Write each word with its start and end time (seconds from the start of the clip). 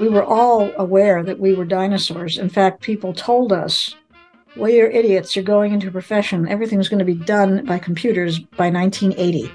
we 0.00 0.08
were 0.08 0.24
all 0.24 0.72
aware 0.78 1.22
that 1.22 1.38
we 1.38 1.54
were 1.54 1.66
dinosaurs. 1.66 2.38
In 2.38 2.48
fact, 2.48 2.80
people 2.80 3.12
told 3.12 3.52
us, 3.52 3.96
well, 4.56 4.70
you're 4.70 4.88
idiots. 4.88 5.36
You're 5.36 5.44
going 5.44 5.74
into 5.74 5.88
a 5.88 5.90
profession. 5.90 6.48
Everything's 6.48 6.88
going 6.88 7.00
to 7.00 7.04
be 7.04 7.14
done 7.14 7.66
by 7.66 7.78
computers 7.78 8.38
by 8.38 8.70
1980. 8.70 9.52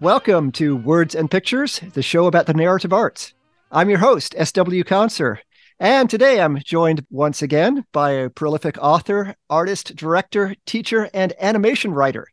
Welcome 0.00 0.52
to 0.52 0.76
Words 0.76 1.16
and 1.16 1.28
Pictures, 1.28 1.80
the 1.94 2.02
show 2.02 2.26
about 2.26 2.46
the 2.46 2.54
narrative 2.54 2.92
arts. 2.92 3.34
I'm 3.72 3.90
your 3.90 3.98
host, 3.98 4.32
S.W. 4.38 4.84
Conser, 4.84 5.38
and 5.80 6.08
today 6.08 6.40
I'm 6.40 6.60
joined 6.64 7.04
once 7.10 7.42
again 7.42 7.84
by 7.90 8.12
a 8.12 8.30
prolific 8.30 8.78
author, 8.80 9.34
artist, 9.50 9.96
director, 9.96 10.54
teacher, 10.66 11.10
and 11.12 11.34
animation 11.40 11.92
writer. 11.92 12.28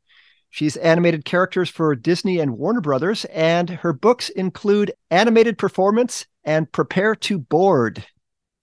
She's 0.53 0.77
animated 0.77 1.25
characters 1.25 1.67
for 1.67 1.95
Disney 1.95 2.39
and 2.39 2.59
Warner 2.59 2.79
Brothers, 2.79 3.25
and 3.25 3.67
her 3.71 3.91
books 3.91 4.29
include 4.29 4.93
Animated 5.09 5.57
Performance 5.57 6.27
and 6.43 6.71
Prepare 6.71 7.15
to 7.15 7.39
Board. 7.39 8.05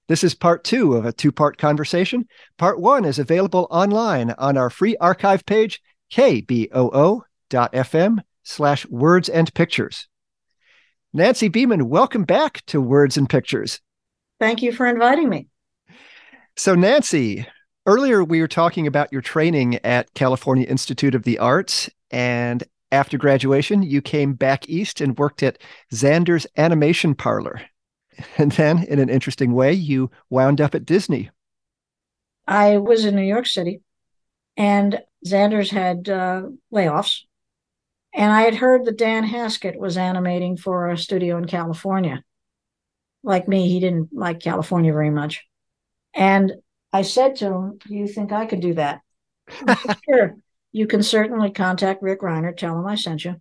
This 0.07 0.23
is 0.23 0.33
part 0.33 0.63
two 0.63 0.95
of 0.95 1.05
a 1.05 1.13
two 1.13 1.33
part 1.33 1.59
conversation. 1.59 2.29
Part 2.59 2.79
one 2.79 3.05
is 3.05 3.19
available 3.19 3.67
online 3.73 4.31
on 4.39 4.57
our 4.57 4.71
free 4.71 4.97
archive 4.99 5.45
page, 5.45 5.83
kboo.fm 6.13 7.25
slash 8.45 8.87
words 8.87 9.29
and 9.29 9.53
pictures. 9.53 10.07
Nancy 11.13 11.51
Beiman, 11.51 11.83
welcome 11.89 12.23
back 12.23 12.65
to 12.67 12.81
Words 12.81 13.17
and 13.17 13.29
Pictures. 13.29 13.81
Thank 14.39 14.63
you 14.63 14.71
for 14.71 14.87
inviting 14.87 15.29
me. 15.29 15.49
So, 16.57 16.77
Nancy, 16.77 17.49
Earlier, 17.91 18.23
we 18.23 18.41
were 18.41 18.47
talking 18.47 18.87
about 18.87 19.13
your 19.13 19.21
training 19.21 19.75
at 19.85 20.15
California 20.15 20.65
Institute 20.65 21.17
of 21.17 21.25
the 21.25 21.41
Arts. 21.41 21.91
And 22.13 22.63
after 22.93 23.19
graduation, 23.19 23.83
you 23.83 24.01
came 24.01 24.35
back 24.35 24.69
east 24.69 25.01
and 25.01 25.19
worked 25.19 25.43
at 25.43 25.59
Zander's 25.93 26.47
Animation 26.57 27.17
Parlor. 27.17 27.63
And 28.39 28.53
then, 28.53 28.85
in 28.85 29.01
an 29.01 29.09
interesting 29.09 29.55
way, 29.55 29.73
you 29.73 30.09
wound 30.29 30.61
up 30.61 30.77
at 30.77 30.85
Disney. 30.85 31.31
I 32.47 32.77
was 32.77 33.05
in 33.05 33.17
New 33.17 33.23
York 33.23 33.47
City, 33.47 33.81
and 34.57 35.03
Zander's 35.27 35.71
had 35.71 36.09
uh, 36.09 36.43
layoffs. 36.73 37.23
And 38.15 38.31
I 38.31 38.43
had 38.43 38.55
heard 38.55 38.85
that 38.85 38.99
Dan 38.99 39.25
Haskett 39.25 39.81
was 39.81 39.97
animating 39.97 40.57
for 40.57 40.91
a 40.91 40.99
studio 40.99 41.39
in 41.39 41.47
California. 41.47 42.23
Like 43.25 43.49
me, 43.49 43.69
he 43.69 43.81
didn't 43.81 44.11
like 44.13 44.39
California 44.39 44.93
very 44.93 45.11
much. 45.11 45.45
And 46.15 46.53
I 46.93 47.03
said 47.03 47.37
to 47.37 47.47
him, 47.47 47.79
Do 47.87 47.95
you 47.95 48.07
think 48.07 48.33
I 48.33 48.47
could 48.47 48.61
do 48.61 48.75
that? 48.75 49.01
Said, 49.51 49.99
sure. 50.09 50.37
You 50.73 50.87
can 50.87 51.03
certainly 51.03 51.51
contact 51.51 52.03
Rick 52.03 52.21
Reinert, 52.21 52.57
tell 52.57 52.79
him 52.79 52.87
I 52.87 52.95
sent 52.95 53.25
you. 53.25 53.41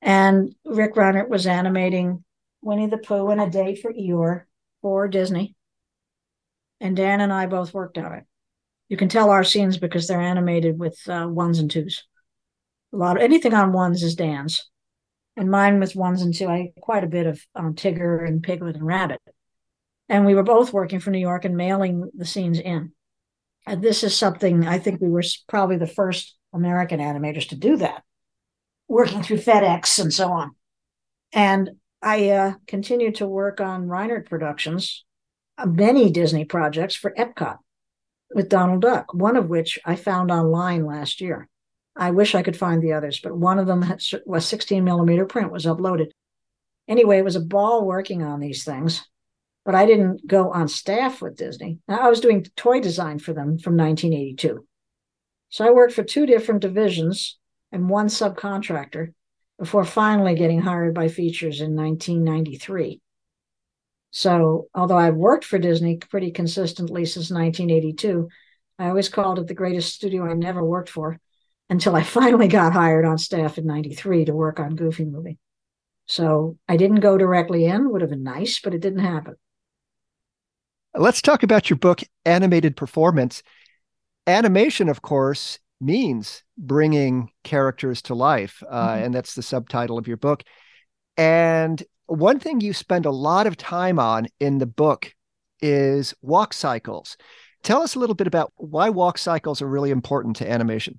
And 0.00 0.54
Rick 0.64 0.94
Reinert 0.94 1.28
was 1.28 1.46
animating 1.46 2.24
Winnie 2.62 2.86
the 2.86 2.98
Pooh 2.98 3.28
and 3.28 3.40
a 3.40 3.50
day 3.50 3.74
for 3.74 3.92
Eeyore 3.92 4.44
for 4.80 5.08
Disney. 5.08 5.54
And 6.80 6.96
Dan 6.96 7.20
and 7.20 7.32
I 7.32 7.46
both 7.46 7.74
worked 7.74 7.98
on 7.98 8.12
it. 8.14 8.24
You 8.88 8.96
can 8.96 9.08
tell 9.08 9.30
our 9.30 9.44
scenes 9.44 9.76
because 9.76 10.06
they're 10.06 10.20
animated 10.20 10.78
with 10.78 10.98
uh, 11.06 11.26
ones 11.28 11.58
and 11.58 11.70
twos. 11.70 12.04
A 12.92 12.96
lot 12.96 13.16
of 13.16 13.22
anything 13.22 13.54
on 13.54 13.72
ones 13.72 14.02
is 14.02 14.16
Dan's, 14.16 14.68
and 15.36 15.50
mine 15.50 15.78
with 15.78 15.94
ones 15.94 16.22
and 16.22 16.34
two. 16.34 16.48
I 16.48 16.72
quite 16.80 17.04
a 17.04 17.08
bit 17.08 17.26
of 17.26 17.40
um, 17.54 17.74
Tigger 17.74 18.26
and 18.26 18.42
Piglet 18.42 18.74
and 18.74 18.84
Rabbit 18.84 19.20
and 20.10 20.26
we 20.26 20.34
were 20.34 20.42
both 20.42 20.72
working 20.72 20.98
for 20.98 21.12
New 21.12 21.20
York 21.20 21.44
and 21.44 21.56
mailing 21.56 22.10
the 22.14 22.26
scenes 22.26 22.58
in. 22.58 22.90
And 23.64 23.80
this 23.80 24.02
is 24.02 24.14
something 24.14 24.66
I 24.66 24.80
think 24.80 25.00
we 25.00 25.08
were 25.08 25.22
probably 25.48 25.76
the 25.76 25.86
first 25.86 26.36
American 26.52 26.98
animators 26.98 27.48
to 27.50 27.54
do 27.54 27.76
that, 27.76 28.02
working 28.88 29.22
through 29.22 29.38
FedEx 29.38 30.00
and 30.00 30.12
so 30.12 30.32
on. 30.32 30.50
And 31.32 31.70
I 32.02 32.30
uh, 32.30 32.54
continued 32.66 33.16
to 33.16 33.28
work 33.28 33.60
on 33.60 33.86
Reinert 33.86 34.28
Productions, 34.28 35.04
uh, 35.56 35.66
many 35.66 36.10
Disney 36.10 36.44
projects 36.44 36.96
for 36.96 37.14
Epcot 37.16 37.58
with 38.34 38.48
Donald 38.48 38.82
Duck, 38.82 39.14
one 39.14 39.36
of 39.36 39.48
which 39.48 39.78
I 39.84 39.94
found 39.94 40.32
online 40.32 40.84
last 40.84 41.20
year. 41.20 41.48
I 41.94 42.10
wish 42.10 42.34
I 42.34 42.42
could 42.42 42.56
find 42.56 42.82
the 42.82 42.94
others, 42.94 43.20
but 43.20 43.36
one 43.36 43.60
of 43.60 43.68
them 43.68 43.84
was 44.26 44.46
16 44.46 44.82
millimeter 44.82 45.26
print 45.26 45.52
was 45.52 45.66
uploaded. 45.66 46.10
Anyway, 46.88 47.18
it 47.18 47.24
was 47.24 47.36
a 47.36 47.40
ball 47.40 47.86
working 47.86 48.24
on 48.24 48.40
these 48.40 48.64
things 48.64 49.06
but 49.64 49.74
I 49.74 49.86
didn't 49.86 50.26
go 50.26 50.50
on 50.52 50.68
staff 50.68 51.20
with 51.20 51.36
Disney. 51.36 51.78
I 51.88 52.08
was 52.08 52.20
doing 52.20 52.46
toy 52.56 52.80
design 52.80 53.18
for 53.18 53.32
them 53.32 53.58
from 53.58 53.76
1982. 53.76 54.66
So 55.50 55.66
I 55.66 55.70
worked 55.70 55.92
for 55.92 56.04
two 56.04 56.26
different 56.26 56.62
divisions 56.62 57.38
and 57.72 57.88
one 57.88 58.06
subcontractor 58.06 59.12
before 59.58 59.84
finally 59.84 60.34
getting 60.34 60.62
hired 60.62 60.94
by 60.94 61.08
Features 61.08 61.60
in 61.60 61.76
1993. 61.76 63.00
So, 64.12 64.68
although 64.74 64.96
I've 64.96 65.14
worked 65.14 65.44
for 65.44 65.58
Disney 65.58 65.98
pretty 65.98 66.32
consistently 66.32 67.04
since 67.04 67.30
1982, 67.30 68.28
I 68.78 68.88
always 68.88 69.08
called 69.08 69.38
it 69.38 69.46
the 69.46 69.54
greatest 69.54 69.94
studio 69.94 70.24
I 70.24 70.34
never 70.34 70.64
worked 70.64 70.88
for 70.88 71.20
until 71.68 71.94
I 71.94 72.02
finally 72.18 72.48
got 72.48 72.72
hired 72.72 73.04
on 73.04 73.18
staff 73.18 73.58
in 73.58 73.66
93 73.66 74.24
to 74.24 74.34
work 74.34 74.58
on 74.58 74.74
Goofy 74.74 75.04
Movie. 75.04 75.38
So, 76.06 76.56
I 76.68 76.76
didn't 76.76 77.00
go 77.00 77.18
directly 77.18 77.66
in, 77.66 77.90
would 77.90 78.00
have 78.00 78.10
been 78.10 78.24
nice, 78.24 78.60
but 78.60 78.74
it 78.74 78.80
didn't 78.80 79.00
happen. 79.00 79.36
Let's 80.94 81.22
talk 81.22 81.44
about 81.44 81.70
your 81.70 81.76
book, 81.76 82.02
Animated 82.24 82.76
Performance. 82.76 83.44
Animation, 84.26 84.88
of 84.88 85.02
course, 85.02 85.60
means 85.80 86.42
bringing 86.58 87.30
characters 87.44 88.02
to 88.02 88.14
life, 88.14 88.62
uh, 88.68 88.88
mm-hmm. 88.88 89.04
and 89.04 89.14
that's 89.14 89.34
the 89.34 89.42
subtitle 89.42 89.98
of 89.98 90.08
your 90.08 90.16
book. 90.16 90.42
And 91.16 91.82
one 92.06 92.40
thing 92.40 92.60
you 92.60 92.72
spend 92.72 93.06
a 93.06 93.12
lot 93.12 93.46
of 93.46 93.56
time 93.56 94.00
on 94.00 94.26
in 94.40 94.58
the 94.58 94.66
book 94.66 95.14
is 95.62 96.12
walk 96.22 96.52
cycles. 96.52 97.16
Tell 97.62 97.82
us 97.82 97.94
a 97.94 98.00
little 98.00 98.16
bit 98.16 98.26
about 98.26 98.52
why 98.56 98.90
walk 98.90 99.16
cycles 99.18 99.62
are 99.62 99.68
really 99.68 99.90
important 99.90 100.36
to 100.36 100.50
animation. 100.50 100.98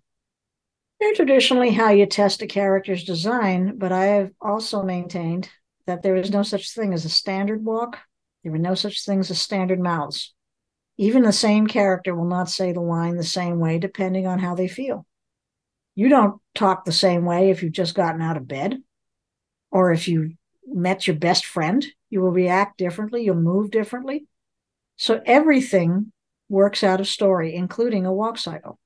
They're 1.02 1.16
traditionally 1.16 1.72
how 1.72 1.90
you 1.90 2.06
test 2.06 2.42
a 2.44 2.48
character's 2.48 3.04
design, 3.04 3.78
but 3.78 3.92
I 3.92 4.06
have 4.06 4.32
also 4.40 4.84
maintained 4.84 5.50
that 5.88 6.02
there 6.02 6.16
is 6.16 6.32
no 6.32 6.44
such 6.44 6.74
thing 6.74 6.94
as 6.94 7.04
a 7.04 7.10
standard 7.10 7.66
walk 7.66 7.98
there 8.44 8.52
were 8.52 8.58
no 8.58 8.76
such 8.76 9.06
things 9.06 9.30
as 9.32 9.40
standard 9.40 9.80
mouths. 9.80 10.34
Even 10.98 11.24
the 11.24 11.34
same 11.34 11.68
character 11.68 12.16
will 12.16 12.28
not 12.28 12.50
say 12.50 12.72
the 12.72 12.82
line 12.82 13.16
the 13.16 13.24
same 13.24 13.60
way 13.60 13.80
depending 13.80 14.28
on 14.28 14.40
how 14.40 14.56
they 14.56 14.68
feel. 14.68 15.06
You 15.96 16.10
don't 16.10 16.40
talk 16.56 16.86
the 16.86 16.92
same 16.92 17.26
way 17.26 17.50
if 17.50 17.62
you've 17.64 17.72
just 17.72 17.96
gotten 17.96 18.22
out 18.22 18.38
of 18.38 18.48
bed 18.48 18.78
or 19.72 19.92
if 19.92 20.08
you 20.08 20.34
met 20.66 21.08
your 21.08 21.16
best 21.16 21.46
friend. 21.46 21.86
You 22.10 22.22
will 22.22 22.32
react 22.32 22.78
differently, 22.78 23.24
you'll 23.24 23.36
move 23.36 23.72
differently. 23.72 24.26
So 24.98 25.22
everything 25.26 26.12
works 26.50 26.84
out 26.84 27.00
of 27.00 27.08
story, 27.08 27.56
including 27.56 28.06
a 28.06 28.14
walk 28.14 28.38
cycle. 28.38 28.78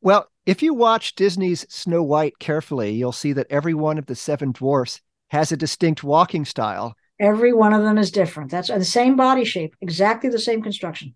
Well, 0.00 0.28
if 0.46 0.62
you 0.62 0.74
watch 0.74 1.14
Disney's 1.14 1.66
Snow 1.68 2.02
White 2.02 2.38
carefully, 2.38 2.92
you'll 2.92 3.12
see 3.12 3.32
that 3.34 3.48
every 3.50 3.74
one 3.74 3.98
of 3.98 4.06
the 4.06 4.14
seven 4.14 4.52
dwarfs 4.52 5.00
has 5.28 5.52
a 5.52 5.56
distinct 5.56 6.02
walking 6.02 6.44
style 6.44 6.96
Every 7.20 7.52
one 7.52 7.72
of 7.72 7.82
them 7.82 7.98
is 7.98 8.10
different. 8.10 8.50
That's 8.50 8.68
the 8.68 8.84
same 8.84 9.16
body 9.16 9.44
shape, 9.44 9.74
exactly 9.80 10.30
the 10.30 10.38
same 10.38 10.62
construction. 10.62 11.14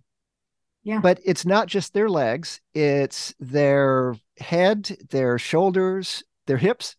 Yeah. 0.83 1.01
But 1.01 1.21
it's 1.25 1.47
not 1.47 1.69
just 1.69 1.95
their 1.95 2.09
legs, 2.09 2.61
it's 2.75 3.35
their 3.39 4.17
head, 4.39 4.97
their 5.11 5.39
shoulders, 5.39 6.25
their 6.47 6.57
hips. 6.57 6.97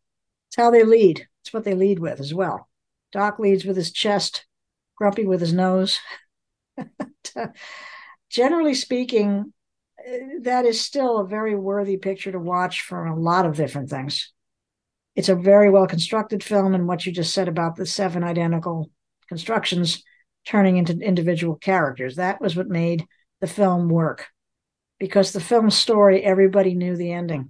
It's 0.50 0.56
how 0.56 0.72
they 0.72 0.84
lead. 0.84 1.28
It's 1.42 1.54
what 1.54 1.66
they 1.66 1.74
lead 1.74 2.00
with 2.00 2.22
as 2.22 2.34
well. 2.34 2.70
Doc 3.12 3.40
leads 3.40 3.66
with 3.66 3.76
his 3.76 3.92
chest, 3.92 4.46
Grumpy 4.98 5.26
with 5.26 5.42
his 5.42 5.54
nose. 5.54 6.00
Generally 8.30 8.76
speaking, 8.76 9.54
eh, 10.06 10.20
that 10.42 10.66
is 10.66 10.80
still 10.80 11.18
a 11.18 11.28
very 11.28 11.56
worthy 11.56 11.98
picture 11.98 12.32
to 12.32 12.40
watch 12.40 12.82
for 12.82 13.06
a 13.06 13.20
lot 13.20 13.46
of 13.46 13.58
different 13.58 13.90
things 13.90 14.33
it's 15.16 15.30
a 15.30 15.36
very 15.36 15.70
well 15.70 15.88
constructed 15.88 16.44
film 16.44 16.74
and 16.74 16.88
what 16.88 17.06
you 17.06 17.12
just 17.12 17.34
said 17.34 17.48
about 17.48 17.76
the 17.76 17.86
seven 17.86 18.24
identical 18.24 18.90
constructions 19.28 20.04
turning 20.46 20.78
into 20.78 20.98
individual 21.00 21.56
characters 21.56 22.16
that 22.16 22.42
was 22.42 22.56
what 22.56 22.68
made 22.68 23.06
the 23.42 23.48
film 23.48 23.90
work. 23.90 24.28
Because 25.00 25.34
the 25.34 25.42
film 25.42 25.70
story 25.70 26.24
everybody 26.24 26.76
knew 26.76 26.96
the 26.96 27.12
ending. 27.12 27.50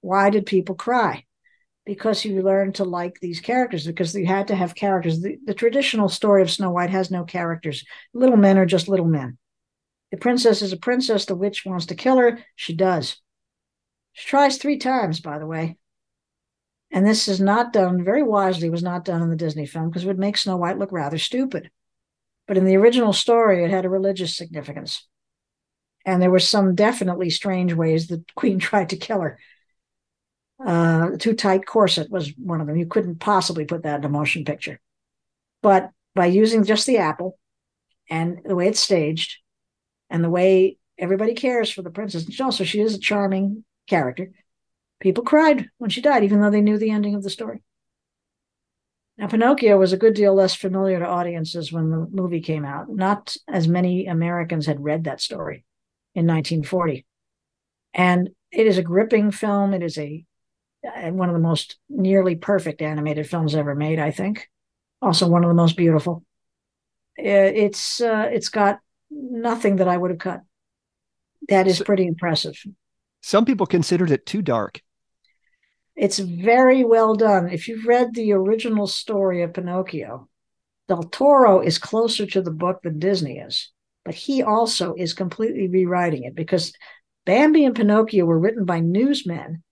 Why 0.00 0.30
did 0.30 0.46
people 0.46 0.76
cry? 0.76 1.24
Because 1.84 2.24
you 2.24 2.42
learned 2.42 2.76
to 2.76 2.84
like 2.84 3.18
these 3.18 3.40
characters 3.40 3.86
because 3.86 4.14
you 4.14 4.26
had 4.26 4.48
to 4.48 4.54
have 4.54 4.74
characters. 4.74 5.20
The, 5.20 5.38
the 5.44 5.54
traditional 5.54 6.08
story 6.08 6.42
of 6.42 6.50
snow 6.50 6.70
white 6.70 6.90
has 6.90 7.10
no 7.10 7.24
characters. 7.24 7.84
Little 8.14 8.36
men 8.36 8.56
are 8.56 8.66
just 8.66 8.88
little 8.88 9.06
men. 9.06 9.38
The 10.12 10.16
princess 10.16 10.62
is 10.62 10.72
a 10.72 10.76
princess 10.76 11.24
the 11.24 11.34
witch 11.34 11.64
wants 11.66 11.86
to 11.86 11.94
kill 11.94 12.18
her 12.18 12.38
she 12.54 12.74
does. 12.74 13.16
She 14.12 14.28
tries 14.28 14.58
three 14.58 14.78
times 14.78 15.20
by 15.20 15.38
the 15.38 15.46
way 15.46 15.76
and 16.90 17.06
this 17.06 17.28
is 17.28 17.40
not 17.40 17.72
done 17.72 18.02
very 18.02 18.22
wisely, 18.22 18.70
was 18.70 18.82
not 18.82 19.04
done 19.04 19.22
in 19.22 19.30
the 19.30 19.36
Disney 19.36 19.66
film 19.66 19.88
because 19.88 20.04
it 20.04 20.06
would 20.06 20.18
make 20.18 20.36
Snow 20.36 20.56
White 20.56 20.78
look 20.78 20.92
rather 20.92 21.18
stupid. 21.18 21.70
But 22.46 22.56
in 22.56 22.64
the 22.64 22.76
original 22.76 23.12
story, 23.12 23.62
it 23.62 23.70
had 23.70 23.84
a 23.84 23.90
religious 23.90 24.36
significance. 24.36 25.06
And 26.06 26.22
there 26.22 26.30
were 26.30 26.38
some 26.38 26.74
definitely 26.74 27.28
strange 27.28 27.74
ways 27.74 28.06
the 28.06 28.24
queen 28.34 28.58
tried 28.58 28.90
to 28.90 28.96
kill 28.96 29.20
her. 29.20 29.38
Uh, 30.64 31.10
too 31.18 31.34
tight 31.34 31.66
corset 31.66 32.10
was 32.10 32.32
one 32.36 32.60
of 32.60 32.66
them. 32.66 32.76
You 32.76 32.86
couldn't 32.86 33.20
possibly 33.20 33.64
put 33.64 33.82
that 33.82 34.00
in 34.00 34.04
a 34.04 34.08
motion 34.08 34.44
picture. 34.44 34.80
But 35.62 35.90
by 36.14 36.26
using 36.26 36.64
just 36.64 36.86
the 36.86 36.98
apple 36.98 37.38
and 38.10 38.40
the 38.44 38.56
way 38.56 38.68
it's 38.68 38.80
staged 38.80 39.38
and 40.10 40.24
the 40.24 40.30
way 40.30 40.78
everybody 40.96 41.34
cares 41.34 41.70
for 41.70 41.82
the 41.82 41.90
princess, 41.90 42.24
and 42.24 42.40
also 42.40 42.64
she 42.64 42.80
is 42.80 42.94
a 42.94 42.98
charming 42.98 43.64
character, 43.86 44.32
people 45.00 45.24
cried 45.24 45.68
when 45.78 45.90
she 45.90 46.00
died, 46.00 46.24
even 46.24 46.40
though 46.40 46.50
they 46.50 46.60
knew 46.60 46.78
the 46.78 46.90
ending 46.90 47.14
of 47.14 47.22
the 47.22 47.30
story. 47.30 47.62
Now, 49.16 49.26
Pinocchio 49.26 49.76
was 49.76 49.92
a 49.92 49.98
good 49.98 50.14
deal 50.14 50.32
less 50.32 50.54
familiar 50.54 51.00
to 51.00 51.06
audiences 51.06 51.72
when 51.72 51.90
the 51.90 52.06
movie 52.10 52.40
came 52.40 52.64
out. 52.64 52.88
Not 52.88 53.36
as 53.48 53.66
many 53.66 54.06
Americans 54.06 54.66
had 54.66 54.82
read 54.82 55.04
that 55.04 55.20
story 55.20 55.64
in 56.14 56.26
1940. 56.26 57.04
And 57.94 58.30
it 58.52 58.66
is 58.66 58.78
a 58.78 58.82
gripping 58.82 59.32
film. 59.32 59.74
It 59.74 59.82
is 59.82 59.98
a 59.98 60.24
one 61.10 61.28
of 61.28 61.34
the 61.34 61.40
most 61.40 61.76
nearly 61.88 62.36
perfect 62.36 62.80
animated 62.80 63.28
films 63.28 63.56
ever 63.56 63.74
made, 63.74 63.98
I 63.98 64.12
think. 64.12 64.48
Also, 65.02 65.28
one 65.28 65.42
of 65.42 65.48
the 65.48 65.54
most 65.54 65.76
beautiful. 65.76 66.24
It's 67.16 68.00
uh, 68.00 68.28
it's 68.32 68.48
got 68.48 68.78
nothing 69.10 69.76
that 69.76 69.88
I 69.88 69.96
would 69.96 70.10
have 70.10 70.20
cut. 70.20 70.42
That 71.48 71.66
is 71.66 71.80
pretty 71.80 72.06
impressive. 72.06 72.56
Some 73.22 73.44
people 73.44 73.66
considered 73.66 74.12
it 74.12 74.26
too 74.26 74.42
dark. 74.42 74.80
It's 75.98 76.20
very 76.20 76.84
well 76.84 77.16
done. 77.16 77.50
If 77.50 77.66
you've 77.66 77.84
read 77.84 78.14
the 78.14 78.32
original 78.32 78.86
story 78.86 79.42
of 79.42 79.52
Pinocchio, 79.52 80.28
Del 80.86 81.02
Toro 81.02 81.60
is 81.60 81.76
closer 81.76 82.24
to 82.24 82.40
the 82.40 82.52
book 82.52 82.82
than 82.82 83.00
Disney 83.00 83.38
is, 83.38 83.72
but 84.04 84.14
he 84.14 84.44
also 84.44 84.94
is 84.94 85.12
completely 85.12 85.66
rewriting 85.66 86.22
it 86.22 86.36
because 86.36 86.72
Bambi 87.26 87.64
and 87.64 87.74
Pinocchio 87.74 88.24
were 88.26 88.38
written 88.38 88.64
by 88.64 88.78
newsmen 88.78 89.64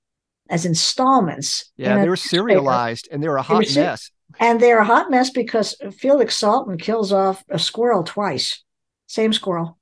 as 0.50 0.66
installments. 0.66 1.70
Yeah, 1.76 1.96
they 2.00 2.08
were 2.08 2.16
serialized 2.16 3.08
and 3.12 3.22
they 3.22 3.28
were 3.28 3.36
a 3.36 3.42
hot 3.42 3.64
they 3.64 3.80
were, 3.80 3.86
mess. 3.86 4.10
And 4.40 4.60
they're 4.60 4.80
a 4.80 4.84
hot 4.84 5.12
mess 5.12 5.30
because 5.30 5.76
Felix 5.96 6.38
Salten 6.38 6.76
kills 6.76 7.12
off 7.12 7.44
a 7.48 7.58
squirrel 7.60 8.02
twice, 8.02 8.64
same 9.06 9.32
squirrel, 9.32 9.78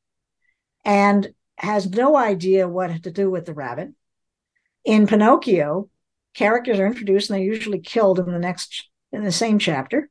and 0.85 1.33
has 1.57 1.89
no 1.89 2.19
idea 2.19 2.69
what 2.69 3.03
to 3.03 3.11
do 3.11 3.31
with 3.31 3.47
the 3.47 3.55
rabbit. 3.55 3.95
In 4.85 5.07
Pinocchio, 5.07 5.89
characters 6.35 6.79
are 6.79 6.87
introduced 6.87 7.31
and 7.31 7.39
they're 7.39 7.45
usually 7.45 7.81
killed 7.81 8.19
in 8.19 8.31
the 8.31 8.39
next 8.39 8.89
in 9.13 9.25
the 9.25 9.33
same 9.33 9.59
chapter. 9.59 10.11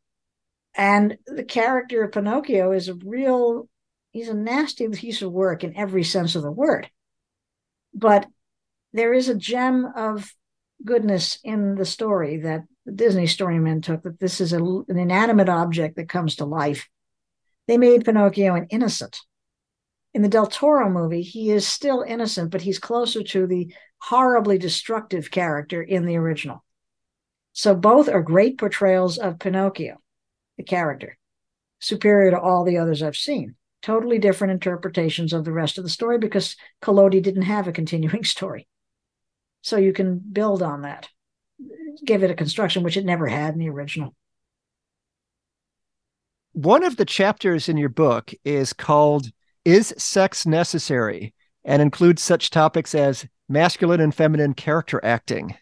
And 0.75 1.17
the 1.27 1.43
character 1.43 2.03
of 2.03 2.13
Pinocchio 2.13 2.71
is 2.71 2.89
a 2.89 2.95
real 2.95 3.67
he's 4.11 4.29
a 4.29 4.33
nasty 4.33 4.87
piece 4.89 5.21
of 5.21 5.31
work 5.31 5.63
in 5.63 5.75
every 5.75 6.03
sense 6.03 6.35
of 6.35 6.43
the 6.43 6.51
word. 6.51 6.89
But 7.93 8.27
there 8.93 9.13
is 9.13 9.29
a 9.29 9.35
gem 9.35 9.85
of 9.95 10.33
goodness 10.83 11.39
in 11.43 11.75
the 11.75 11.85
story 11.85 12.37
that 12.37 12.61
the 12.85 12.91
Disney 12.91 13.27
storymen 13.27 13.81
took 13.81 14.03
that 14.03 14.19
this 14.19 14.41
is 14.41 14.53
a, 14.53 14.57
an 14.57 14.97
inanimate 14.97 15.49
object 15.49 15.95
that 15.95 16.09
comes 16.09 16.35
to 16.37 16.45
life. 16.45 16.89
They 17.67 17.77
made 17.77 18.05
Pinocchio 18.05 18.55
an 18.55 18.67
innocent. 18.69 19.19
In 20.13 20.21
the 20.21 20.29
Del 20.29 20.47
Toro 20.47 20.89
movie, 20.89 21.21
he 21.21 21.49
is 21.49 21.67
still 21.67 22.01
innocent, 22.01 22.51
but 22.51 22.61
he's 22.61 22.79
closer 22.79 23.23
to 23.23 23.47
the 23.47 23.73
horribly 23.97 24.57
destructive 24.57 25.31
character 25.31 25.81
in 25.81 26.05
the 26.05 26.17
original. 26.17 26.63
So 27.53 27.75
both 27.75 28.09
are 28.09 28.21
great 28.21 28.57
portrayals 28.57 29.17
of 29.17 29.39
Pinocchio, 29.39 29.97
the 30.57 30.63
character, 30.63 31.17
superior 31.79 32.31
to 32.31 32.39
all 32.39 32.63
the 32.63 32.77
others 32.77 33.01
I've 33.01 33.15
seen. 33.15 33.55
Totally 33.81 34.17
different 34.17 34.53
interpretations 34.53 35.33
of 35.33 35.45
the 35.45 35.51
rest 35.51 35.77
of 35.77 35.83
the 35.83 35.89
story 35.89 36.17
because 36.17 36.55
Collodi 36.81 37.21
didn't 37.21 37.43
have 37.43 37.67
a 37.67 37.73
continuing 37.73 38.23
story. 38.23 38.67
So 39.61 39.77
you 39.77 39.93
can 39.93 40.19
build 40.19 40.61
on 40.61 40.81
that 40.81 41.09
give 42.05 42.23
it 42.23 42.31
a 42.31 42.35
construction 42.35 42.83
which 42.83 42.97
it 42.97 43.05
never 43.05 43.27
had 43.27 43.53
in 43.53 43.59
the 43.59 43.69
original. 43.69 44.15
One 46.53 46.83
of 46.83 46.97
the 46.97 47.05
chapters 47.05 47.67
in 47.67 47.77
your 47.77 47.89
book 47.89 48.31
is 48.45 48.73
called 48.73 49.31
Is 49.65 49.93
Sex 49.97 50.45
Necessary? 50.45 51.33
and 51.65 51.81
includes 51.81 52.21
such 52.21 52.49
topics 52.49 52.93
as 52.93 53.25
masculine 53.47 54.01
and 54.01 54.13
feminine 54.13 54.53
character 54.53 54.99
acting. 55.03 55.55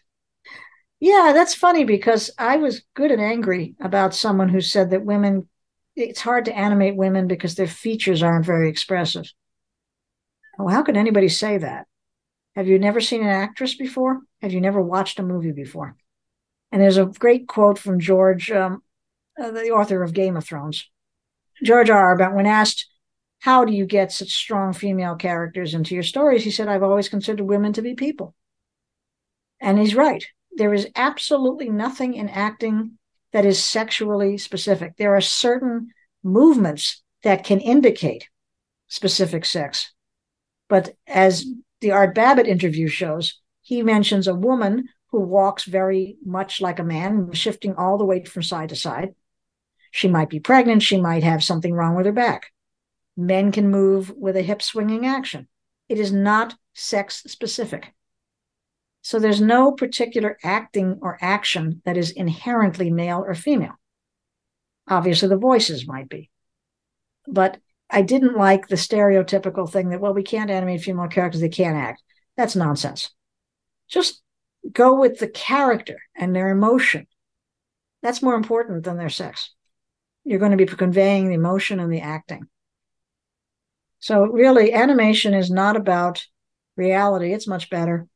Yeah, 1.00 1.32
that's 1.34 1.54
funny 1.54 1.84
because 1.84 2.30
I 2.38 2.56
was 2.56 2.84
good 2.94 3.10
and 3.10 3.20
angry 3.20 3.74
about 3.80 4.14
someone 4.14 4.48
who 4.48 4.60
said 4.60 4.90
that 4.90 5.04
women, 5.04 5.48
it's 5.96 6.20
hard 6.20 6.44
to 6.44 6.56
animate 6.56 6.96
women 6.96 7.26
because 7.26 7.54
their 7.54 7.66
features 7.66 8.22
aren't 8.22 8.46
very 8.46 8.68
expressive. 8.68 9.32
Well, 10.58 10.68
how 10.68 10.82
could 10.82 10.96
anybody 10.96 11.28
say 11.28 11.58
that? 11.58 11.86
Have 12.54 12.68
you 12.68 12.78
never 12.78 13.00
seen 13.00 13.22
an 13.22 13.28
actress 13.28 13.74
before? 13.74 14.20
Have 14.42 14.52
you 14.52 14.60
never 14.60 14.80
watched 14.80 15.18
a 15.18 15.22
movie 15.22 15.52
before? 15.52 15.96
And 16.70 16.80
there's 16.80 16.98
a 16.98 17.06
great 17.06 17.48
quote 17.48 17.78
from 17.78 17.98
George, 17.98 18.50
um, 18.50 18.82
uh, 19.42 19.50
the 19.50 19.70
author 19.70 20.02
of 20.02 20.12
Game 20.12 20.36
of 20.36 20.44
Thrones, 20.44 20.88
George 21.64 21.90
R. 21.90 22.14
About 22.14 22.34
when 22.34 22.46
asked, 22.46 22.86
"How 23.42 23.64
do 23.64 23.72
you 23.72 23.86
get 23.86 24.12
such 24.12 24.30
strong 24.30 24.72
female 24.72 25.16
characters 25.16 25.74
into 25.74 25.94
your 25.94 26.04
stories?" 26.04 26.44
He 26.44 26.52
said, 26.52 26.68
"I've 26.68 26.84
always 26.84 27.08
considered 27.08 27.44
women 27.44 27.72
to 27.72 27.82
be 27.82 27.94
people," 27.94 28.36
and 29.60 29.80
he's 29.80 29.96
right. 29.96 30.24
There 30.52 30.72
is 30.72 30.86
absolutely 30.94 31.68
nothing 31.68 32.14
in 32.14 32.28
acting 32.28 32.98
that 33.32 33.44
is 33.44 33.62
sexually 33.62 34.38
specific. 34.38 34.96
There 34.96 35.16
are 35.16 35.20
certain 35.20 35.88
movements 36.22 37.02
that 37.24 37.42
can 37.42 37.58
indicate 37.58 38.28
specific 38.86 39.44
sex, 39.44 39.92
but 40.68 40.94
as 41.08 41.44
the 41.80 41.90
Art 41.90 42.14
Babbitt 42.14 42.46
interview 42.46 42.86
shows, 42.86 43.40
he 43.60 43.82
mentions 43.82 44.28
a 44.28 44.36
woman 44.36 44.88
who 45.10 45.18
walks 45.18 45.64
very 45.64 46.16
much 46.24 46.60
like 46.60 46.78
a 46.78 46.84
man, 46.84 47.32
shifting 47.32 47.74
all 47.74 47.98
the 47.98 48.04
weight 48.04 48.28
from 48.28 48.44
side 48.44 48.68
to 48.68 48.76
side. 48.76 49.16
She 49.90 50.06
might 50.06 50.30
be 50.30 50.38
pregnant. 50.38 50.82
She 50.82 51.00
might 51.00 51.24
have 51.24 51.42
something 51.42 51.74
wrong 51.74 51.96
with 51.96 52.06
her 52.06 52.12
back. 52.12 52.52
Men 53.16 53.52
can 53.52 53.70
move 53.70 54.10
with 54.16 54.36
a 54.36 54.42
hip 54.42 54.62
swinging 54.62 55.06
action. 55.06 55.48
It 55.88 55.98
is 55.98 56.12
not 56.12 56.54
sex 56.72 57.22
specific. 57.26 57.92
So 59.02 59.18
there's 59.18 59.40
no 59.40 59.72
particular 59.72 60.38
acting 60.42 60.98
or 61.02 61.18
action 61.20 61.82
that 61.84 61.96
is 61.96 62.12
inherently 62.12 62.90
male 62.90 63.24
or 63.26 63.34
female. 63.34 63.74
Obviously, 64.88 65.28
the 65.28 65.36
voices 65.36 65.86
might 65.86 66.08
be. 66.08 66.30
But 67.26 67.58
I 67.90 68.02
didn't 68.02 68.36
like 68.36 68.68
the 68.68 68.76
stereotypical 68.76 69.70
thing 69.70 69.90
that, 69.90 70.00
well, 70.00 70.14
we 70.14 70.22
can't 70.22 70.50
animate 70.50 70.82
female 70.82 71.08
characters, 71.08 71.40
they 71.40 71.48
can't 71.48 71.76
act. 71.76 72.02
That's 72.36 72.56
nonsense. 72.56 73.10
Just 73.88 74.22
go 74.72 74.98
with 74.98 75.18
the 75.18 75.28
character 75.28 75.98
and 76.16 76.34
their 76.34 76.48
emotion. 76.48 77.06
That's 78.02 78.22
more 78.22 78.34
important 78.34 78.84
than 78.84 78.96
their 78.96 79.10
sex. 79.10 79.50
You're 80.24 80.38
going 80.38 80.52
to 80.52 80.56
be 80.56 80.66
conveying 80.66 81.28
the 81.28 81.34
emotion 81.34 81.80
and 81.80 81.92
the 81.92 82.00
acting. 82.00 82.48
So 84.02 84.24
really, 84.24 84.72
animation 84.72 85.32
is 85.32 85.48
not 85.48 85.76
about 85.76 86.26
reality. 86.76 87.32
It's 87.32 87.46
much 87.46 87.70
better. 87.70 88.08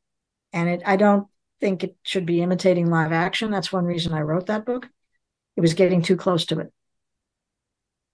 And 0.52 0.68
it, 0.68 0.82
I 0.84 0.96
don't 0.96 1.28
think 1.60 1.84
it 1.84 1.96
should 2.02 2.26
be 2.26 2.42
imitating 2.42 2.90
live 2.90 3.12
action. 3.12 3.52
That's 3.52 3.72
one 3.72 3.84
reason 3.84 4.12
I 4.12 4.22
wrote 4.22 4.46
that 4.46 4.66
book. 4.66 4.88
It 5.56 5.60
was 5.60 5.74
getting 5.74 6.02
too 6.02 6.16
close 6.16 6.44
to 6.46 6.58
it. 6.58 6.72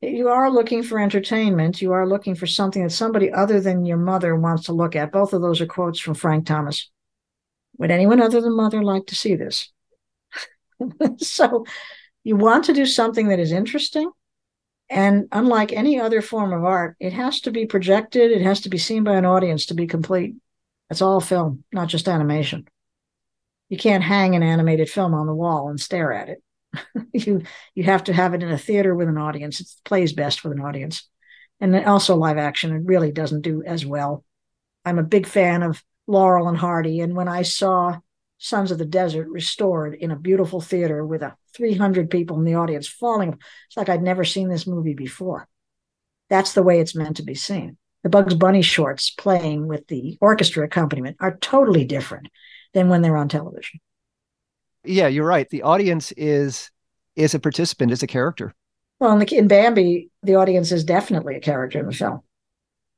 You 0.02 0.28
are 0.28 0.50
looking 0.50 0.82
for 0.82 0.98
entertainment. 0.98 1.80
You 1.80 1.92
are 1.92 2.06
looking 2.06 2.34
for 2.34 2.46
something 2.46 2.82
that 2.82 2.90
somebody 2.90 3.32
other 3.32 3.58
than 3.58 3.86
your 3.86 3.96
mother 3.96 4.36
wants 4.36 4.64
to 4.64 4.74
look 4.74 4.94
at. 4.94 5.10
Both 5.10 5.32
of 5.32 5.40
those 5.40 5.62
are 5.62 5.66
quotes 5.66 5.98
from 5.98 6.12
Frank 6.12 6.44
Thomas. 6.44 6.90
Would 7.78 7.90
anyone 7.90 8.20
other 8.20 8.42
than 8.42 8.54
mother 8.54 8.82
like 8.82 9.06
to 9.06 9.14
see 9.14 9.34
this? 9.34 9.72
so 11.16 11.64
you 12.22 12.36
want 12.36 12.66
to 12.66 12.74
do 12.74 12.84
something 12.84 13.28
that 13.28 13.40
is 13.40 13.50
interesting. 13.50 14.10
And 14.92 15.26
unlike 15.32 15.72
any 15.72 15.98
other 15.98 16.20
form 16.20 16.52
of 16.52 16.64
art, 16.64 16.96
it 17.00 17.14
has 17.14 17.40
to 17.40 17.50
be 17.50 17.64
projected, 17.64 18.30
it 18.30 18.42
has 18.42 18.60
to 18.60 18.68
be 18.68 18.76
seen 18.76 19.04
by 19.04 19.14
an 19.14 19.24
audience 19.24 19.64
to 19.66 19.74
be 19.74 19.86
complete. 19.86 20.34
It's 20.90 21.00
all 21.00 21.18
film, 21.18 21.64
not 21.72 21.88
just 21.88 22.08
animation. 22.08 22.68
You 23.70 23.78
can't 23.78 24.04
hang 24.04 24.34
an 24.34 24.42
animated 24.42 24.90
film 24.90 25.14
on 25.14 25.26
the 25.26 25.34
wall 25.34 25.70
and 25.70 25.80
stare 25.80 26.12
at 26.12 26.28
it. 26.28 26.42
you 27.14 27.42
you 27.74 27.84
have 27.84 28.04
to 28.04 28.12
have 28.12 28.34
it 28.34 28.42
in 28.42 28.50
a 28.50 28.58
theater 28.58 28.94
with 28.94 29.08
an 29.08 29.16
audience. 29.16 29.60
It 29.60 29.68
plays 29.82 30.12
best 30.12 30.44
with 30.44 30.52
an 30.52 30.60
audience. 30.60 31.08
And 31.58 31.74
also 31.86 32.14
live 32.14 32.36
action, 32.36 32.76
it 32.76 32.82
really 32.84 33.12
doesn't 33.12 33.40
do 33.40 33.62
as 33.64 33.86
well. 33.86 34.26
I'm 34.84 34.98
a 34.98 35.04
big 35.04 35.26
fan 35.26 35.62
of 35.62 35.82
Laurel 36.06 36.48
and 36.48 36.58
Hardy. 36.58 37.00
And 37.00 37.16
when 37.16 37.28
I 37.28 37.42
saw 37.42 37.98
Sons 38.42 38.72
of 38.72 38.78
the 38.78 38.84
Desert 38.84 39.28
restored 39.28 39.94
in 39.94 40.10
a 40.10 40.16
beautiful 40.16 40.60
theater 40.60 41.06
with 41.06 41.22
a 41.22 41.36
300 41.54 42.10
people 42.10 42.36
in 42.40 42.44
the 42.44 42.56
audience 42.56 42.88
falling, 42.88 43.38
it's 43.68 43.76
like 43.76 43.88
I'd 43.88 44.02
never 44.02 44.24
seen 44.24 44.48
this 44.48 44.66
movie 44.66 44.94
before. 44.94 45.46
That's 46.28 46.52
the 46.52 46.64
way 46.64 46.80
it's 46.80 46.96
meant 46.96 47.18
to 47.18 47.22
be 47.22 47.36
seen. 47.36 47.76
The 48.02 48.08
Bugs 48.08 48.34
Bunny 48.34 48.62
shorts 48.62 49.10
playing 49.10 49.68
with 49.68 49.86
the 49.86 50.18
orchestra 50.20 50.64
accompaniment 50.64 51.18
are 51.20 51.36
totally 51.36 51.84
different 51.84 52.30
than 52.74 52.88
when 52.88 53.00
they're 53.00 53.16
on 53.16 53.28
television. 53.28 53.78
Yeah, 54.82 55.06
you're 55.06 55.24
right. 55.24 55.48
The 55.48 55.62
audience 55.62 56.10
is 56.16 56.68
is 57.14 57.34
a 57.34 57.38
participant, 57.38 57.92
is 57.92 58.02
a 58.02 58.08
character. 58.08 58.52
Well, 58.98 59.12
in, 59.12 59.20
the, 59.20 59.36
in 59.36 59.46
Bambi, 59.46 60.10
the 60.24 60.34
audience 60.34 60.72
is 60.72 60.82
definitely 60.82 61.36
a 61.36 61.40
character 61.40 61.78
in 61.78 61.86
the 61.86 61.92
film 61.92 62.22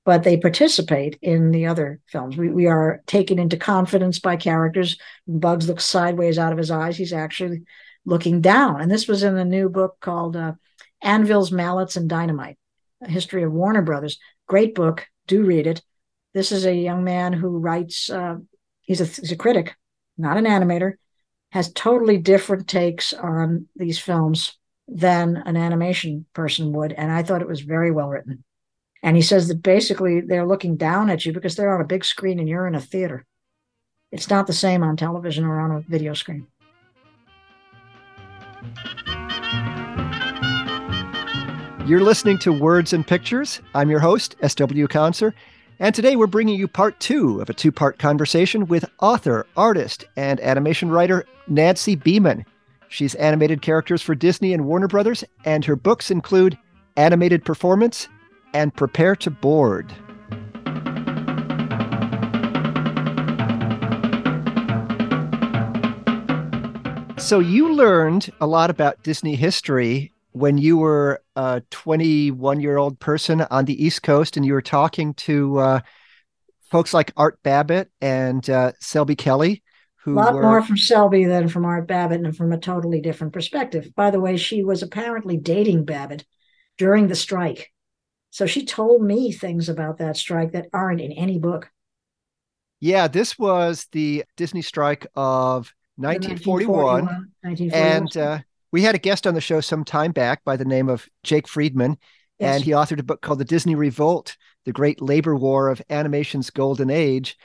but 0.04 0.23
they 0.23 0.37
participate 0.37 1.18
in 1.23 1.50
the 1.50 1.66
other 1.66 2.00
films. 2.06 2.37
We, 2.37 2.50
we 2.50 2.66
are 2.66 3.02
taken 3.06 3.38
into 3.38 3.56
confidence 3.56 4.18
by 4.18 4.37
characters. 4.37 4.99
Bugs 5.26 5.66
looks 5.66 5.84
sideways 5.84 6.38
out 6.38 6.52
of 6.52 6.58
his 6.58 6.70
eyes. 6.70 6.96
He's 6.96 7.12
actually 7.12 7.62
looking 8.04 8.42
down. 8.42 8.80
And 8.80 8.90
this 8.90 9.08
was 9.08 9.23
in 9.23 9.37
a 9.37 9.44
new 9.44 9.68
book 9.68 9.96
called 10.00 10.37
uh, 10.37 10.52
Anvils, 11.02 11.50
Mallets, 11.50 11.96
and 11.96 12.08
Dynamite, 12.08 12.58
a 13.02 13.11
history 13.11 13.42
of 13.44 13.52
Warner 13.52 13.82
Brothers. 13.82 14.18
Great 14.46 14.75
book. 14.75 15.06
Do 15.26 15.42
read 15.42 15.66
it. 15.66 15.82
This 16.34 16.52
is 16.52 16.66
a 16.66 16.75
young 16.75 17.02
man 17.04 17.32
who 17.32 17.58
writes, 17.58 18.11
uh, 18.11 18.37
he's, 18.82 19.00
a, 19.00 19.06
he's 19.06 19.32
a 19.32 19.37
critic, 19.37 19.75
not 20.18 20.37
an 20.37 20.44
animator, 20.44 20.94
has 21.52 21.73
totally 21.73 22.18
different 22.18 22.68
takes 22.68 23.14
on 23.14 23.68
these 23.76 23.99
films 23.99 24.58
than 24.87 25.42
an 25.46 25.56
animation 25.56 26.26
person 26.34 26.73
would. 26.73 26.92
And 26.92 27.11
I 27.11 27.23
thought 27.23 27.40
it 27.40 27.49
was 27.49 27.61
very 27.61 27.90
well 27.90 28.08
written. 28.08 28.44
And 29.04 29.16
he 29.16 29.23
says 29.23 29.49
that 29.49 29.62
basically 29.62 30.23
they're 30.23 30.46
looking 30.46 30.76
down 30.76 31.11
at 31.11 31.26
you 31.26 31.32
because 31.34 31.56
they're 31.56 31.75
on 31.75 31.82
a 31.82 31.87
big 31.87 32.06
screen 32.06 32.38
and 32.38 32.49
you're 32.49 32.66
in 32.66 32.75
a 32.75 32.80
theater. 32.80 33.26
It's 34.11 34.30
not 34.30 34.46
the 34.46 34.54
same 34.54 34.82
on 34.82 34.96
television 34.96 35.44
or 35.44 35.61
on 35.61 35.73
a 35.73 35.80
video 35.82 36.14
screen. 36.14 36.46
You're 41.87 42.00
listening 42.00 42.38
to 42.38 42.52
Words 42.58 42.94
and 42.94 43.06
Pictures. 43.06 43.61
I'm 43.75 43.90
your 43.90 44.00
host, 44.00 44.37
S.W. 44.40 44.88
Conser, 44.88 45.34
and 45.80 45.94
today 45.94 46.16
we're 46.16 46.26
bringing 46.26 46.58
you 46.58 46.66
part 46.66 46.99
two 46.99 47.42
of 47.42 47.50
a 47.50 47.54
two 47.54 47.70
part 47.70 47.99
conversation 47.99 48.66
with 48.68 48.87
author, 49.00 49.46
artist, 49.54 50.06
and 50.16 50.40
animation 50.40 50.88
writer 50.88 51.26
Nancy 51.46 51.94
Beiman. 51.94 52.46
She's 52.88 53.14
animated 53.16 53.61
characters 53.61 54.00
for 54.00 54.14
Disney 54.14 54.54
and 54.54 54.64
Warner 54.64 54.88
Brothers, 54.88 55.25
and 55.44 55.62
her 55.66 55.76
books 55.76 56.11
include 56.11 56.56
Animated 56.96 57.44
Performance 57.44 58.08
and 58.54 58.75
Prepare 58.75 59.16
to 59.16 59.30
Board. 59.30 59.92
So, 67.18 67.38
you 67.38 67.73
learned 67.73 68.30
a 68.40 68.46
lot 68.46 68.70
about 68.70 69.02
Disney 69.02 69.34
history 69.34 70.12
when 70.32 70.58
you 70.58 70.76
were 70.76 71.23
a 71.37 71.62
21 71.70 72.61
year 72.61 72.76
old 72.76 72.99
person 72.99 73.42
on 73.42 73.64
the 73.64 73.84
East 73.84 74.02
Coast 74.02 74.37
and 74.37 74.44
you 74.44 74.52
were 74.52 74.62
talking 74.62 75.14
to 75.14 75.58
uh, 75.58 75.80
folks 76.70 76.92
like 76.92 77.12
Art 77.16 77.42
Babbitt 77.42 77.90
and 78.00 78.49
uh, 78.50 78.73
Selby 78.80 79.16
Kelly. 79.16 79.62
Who 80.02 80.14
a 80.14 80.16
lot 80.16 80.34
were... 80.34 80.42
more 80.42 80.62
from 80.62 80.76
Selby 80.76 81.25
than 81.25 81.49
from 81.49 81.64
Art 81.64 81.87
Babbitt 81.87 82.20
and 82.20 82.37
from 82.37 82.52
a 82.52 82.58
totally 82.58 83.00
different 83.00 83.32
perspective. 83.32 83.94
By 83.94 84.11
the 84.11 84.20
way, 84.20 84.37
she 84.37 84.62
was 84.62 84.82
apparently 84.82 85.37
dating 85.37 85.84
Babbitt 85.84 86.26
during 86.76 87.06
the 87.06 87.14
strike. 87.14 87.70
So 88.35 88.47
she 88.47 88.64
told 88.64 89.00
me 89.00 89.31
things 89.31 89.69
about 89.69 89.99
that 89.99 90.17
strike 90.17 90.50
that 90.55 90.67
aren't 90.73 91.00
in 91.00 91.12
any 91.12 91.38
book. 91.38 91.71
Yeah, 92.81 93.07
this 93.07 93.38
was 93.38 93.87
the 93.93 94.25
Disney 94.37 94.61
strike 94.61 95.07
of 95.14 95.73
1941. 95.95 97.05
1941, 97.05 97.33
1941. 97.43 97.97
And 97.97 98.17
uh, 98.17 98.43
we 98.73 98.83
had 98.83 98.97
a 98.97 98.99
guest 98.99 99.29
on 99.29 99.35
the 99.35 99.41
show 99.41 99.61
some 99.61 99.85
time 99.85 100.11
back 100.11 100.43
by 100.43 100.57
the 100.57 100.64
name 100.64 100.88
of 100.88 101.09
Jake 101.23 101.47
Friedman, 101.47 101.97
yes. 102.41 102.57
and 102.57 102.64
he 102.64 102.73
authored 102.73 102.99
a 102.99 103.05
book 103.05 103.23
called 103.23 103.38
The 103.38 103.45
Disney 103.45 103.76
Revolt 103.76 104.37
The 104.64 104.73
Great 104.73 105.00
Labor 105.00 105.37
War 105.37 105.69
of 105.69 105.81
Animation's 105.88 106.50
Golden 106.50 106.91
Age. 106.91 107.37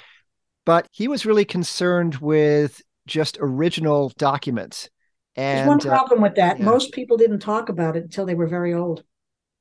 But 0.65 0.88
he 0.89 1.08
was 1.08 1.24
really 1.24 1.46
concerned 1.46 2.15
with 2.15 2.81
just 3.05 3.38
original 3.39 4.12
documents. 4.17 4.89
And, 5.36 5.60
There's 5.60 5.67
one 5.67 5.88
uh, 5.88 5.96
problem 5.96 6.24
with 6.24 6.34
that. 6.34 6.58
Yeah. 6.58 6.65
Most 6.65 6.93
people 6.93 7.15
didn't 7.15 7.41
talk 7.41 7.69
about 7.69 7.96
it 7.96 8.05
until 8.05 8.25
they 8.25 8.34
were 8.34 8.48
very 8.48 8.74
old. 8.74 9.03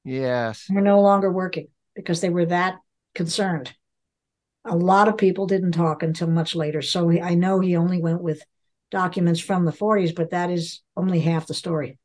Yes. 0.08 0.66
We're 0.70 0.80
no 0.80 1.02
longer 1.02 1.30
working 1.30 1.68
because 1.94 2.22
they 2.22 2.30
were 2.30 2.46
that 2.46 2.76
concerned. 3.14 3.74
A 4.64 4.74
lot 4.74 5.06
of 5.06 5.18
people 5.18 5.46
didn't 5.46 5.72
talk 5.72 6.02
until 6.02 6.28
much 6.28 6.54
later. 6.54 6.80
So 6.80 7.10
I 7.10 7.34
know 7.34 7.60
he 7.60 7.76
only 7.76 8.00
went 8.00 8.22
with 8.22 8.42
documents 8.90 9.38
from 9.38 9.66
the 9.66 9.72
40s, 9.72 10.14
but 10.14 10.30
that 10.30 10.50
is 10.50 10.80
only 10.96 11.20
half 11.20 11.46
the 11.46 11.52
story. 11.52 11.98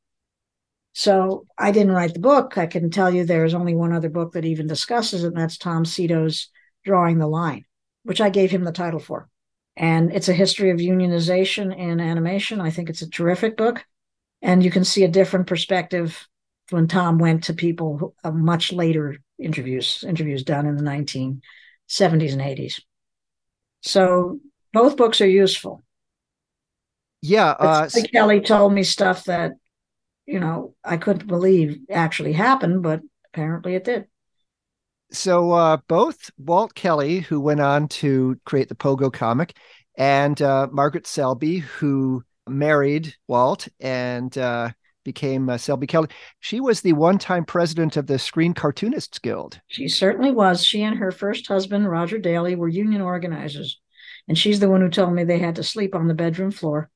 So 0.92 1.46
I 1.58 1.72
didn't 1.72 1.94
write 1.94 2.14
the 2.14 2.20
book. 2.20 2.58
I 2.58 2.66
can 2.66 2.90
tell 2.90 3.10
you 3.10 3.24
there's 3.24 3.54
only 3.54 3.74
one 3.74 3.94
other 3.94 4.10
book 4.10 4.34
that 4.34 4.46
even 4.46 4.68
discusses 4.68 5.24
it, 5.24 5.28
and 5.28 5.38
that's 5.38 5.58
Tom 5.58 5.86
Sito's 5.86 6.50
Drawing 6.84 7.20
the 7.20 7.28
Line, 7.28 7.64
which 8.04 8.20
I 8.20 8.30
gave 8.30 8.52
him 8.52 8.66
the 8.66 8.74
title 8.74 9.00
for. 9.00 9.30
And 9.78 10.14
it's 10.14 10.28
a 10.28 10.34
history 10.34 10.72
of 10.72 10.78
unionization 10.78 11.76
in 11.76 12.02
animation. 12.02 12.60
I 12.60 12.70
think 12.70 12.90
it's 12.90 13.02
a 13.02 13.10
terrific 13.10 13.56
book. 13.56 13.86
And 14.42 14.62
you 14.62 14.70
can 14.70 14.84
see 14.84 15.06
a 15.06 15.08
different 15.08 15.48
perspective 15.48 16.28
when 16.74 16.88
Tom 16.88 17.20
went 17.20 17.46
to 17.46 17.54
people 17.54 17.98
who, 17.98 18.14
uh, 18.24 18.32
much 18.32 18.74
later 18.74 19.18
interviews, 19.40 20.04
interviews 20.08 20.44
done 20.44 20.66
in 20.66 20.76
the 20.76 20.84
1970s 20.84 22.34
and 22.34 22.42
80s. 22.42 22.82
So 23.82 24.40
both 24.74 24.98
books 24.98 25.22
are 25.22 25.28
useful. 25.28 25.84
Yeah, 27.22 27.52
uh, 27.52 27.90
Kelly 28.12 28.42
told 28.42 28.74
me 28.74 28.84
stuff 28.84 29.26
that 29.26 29.54
you 30.26 30.40
know 30.42 30.76
I 30.84 30.98
couldn't 30.98 31.28
believe 31.28 31.80
actually 31.90 32.34
happened, 32.34 32.84
but 32.84 33.02
apparently 33.28 33.76
it 33.76 33.86
did. 33.86 34.08
So 35.12 35.52
uh, 35.52 35.78
both 35.88 36.32
Walt 36.38 36.74
Kelly, 36.74 37.20
who 37.20 37.40
went 37.40 37.62
on 37.62 37.88
to 37.90 38.38
create 38.46 38.68
the 38.68 38.76
Pogo 38.76 39.14
comic, 39.14 39.56
and 39.96 40.42
uh, 40.42 40.68
Margaret 40.72 41.08
Selby, 41.08 41.60
who 41.60 42.24
married 42.48 43.16
Walt 43.28 43.70
and 43.80 44.36
uh, 44.38 44.72
became 45.04 45.50
uh, 45.50 45.58
Selby 45.58 45.88
Kelly. 45.88 46.10
She 46.40 46.60
was 46.60 46.82
the 46.82 46.94
one-time 46.94 47.46
president 47.46 47.98
of 47.98 48.08
the 48.08 48.20
Screen 48.20 48.54
Cartoonists 48.54 49.20
Guild. 49.20 49.60
She 49.68 49.88
certainly 49.88 50.32
was. 50.32 50.66
She 50.66 50.82
and 50.84 50.98
her 50.98 51.12
first 51.12 51.48
husband, 51.48 51.90
Roger 51.90 52.18
Daly, 52.18 52.56
were 52.56 52.68
union 52.68 53.02
organizers, 53.02 53.80
and 54.28 54.38
she's 54.38 54.60
the 54.60 54.70
one 54.70 54.82
who 54.82 54.90
told 54.90 55.14
me 55.14 55.24
they 55.24 55.40
had 55.40 55.56
to 55.56 55.64
sleep 55.64 55.96
on 55.96 56.08
the 56.08 56.14
bedroom 56.14 56.52
floor 56.52 56.90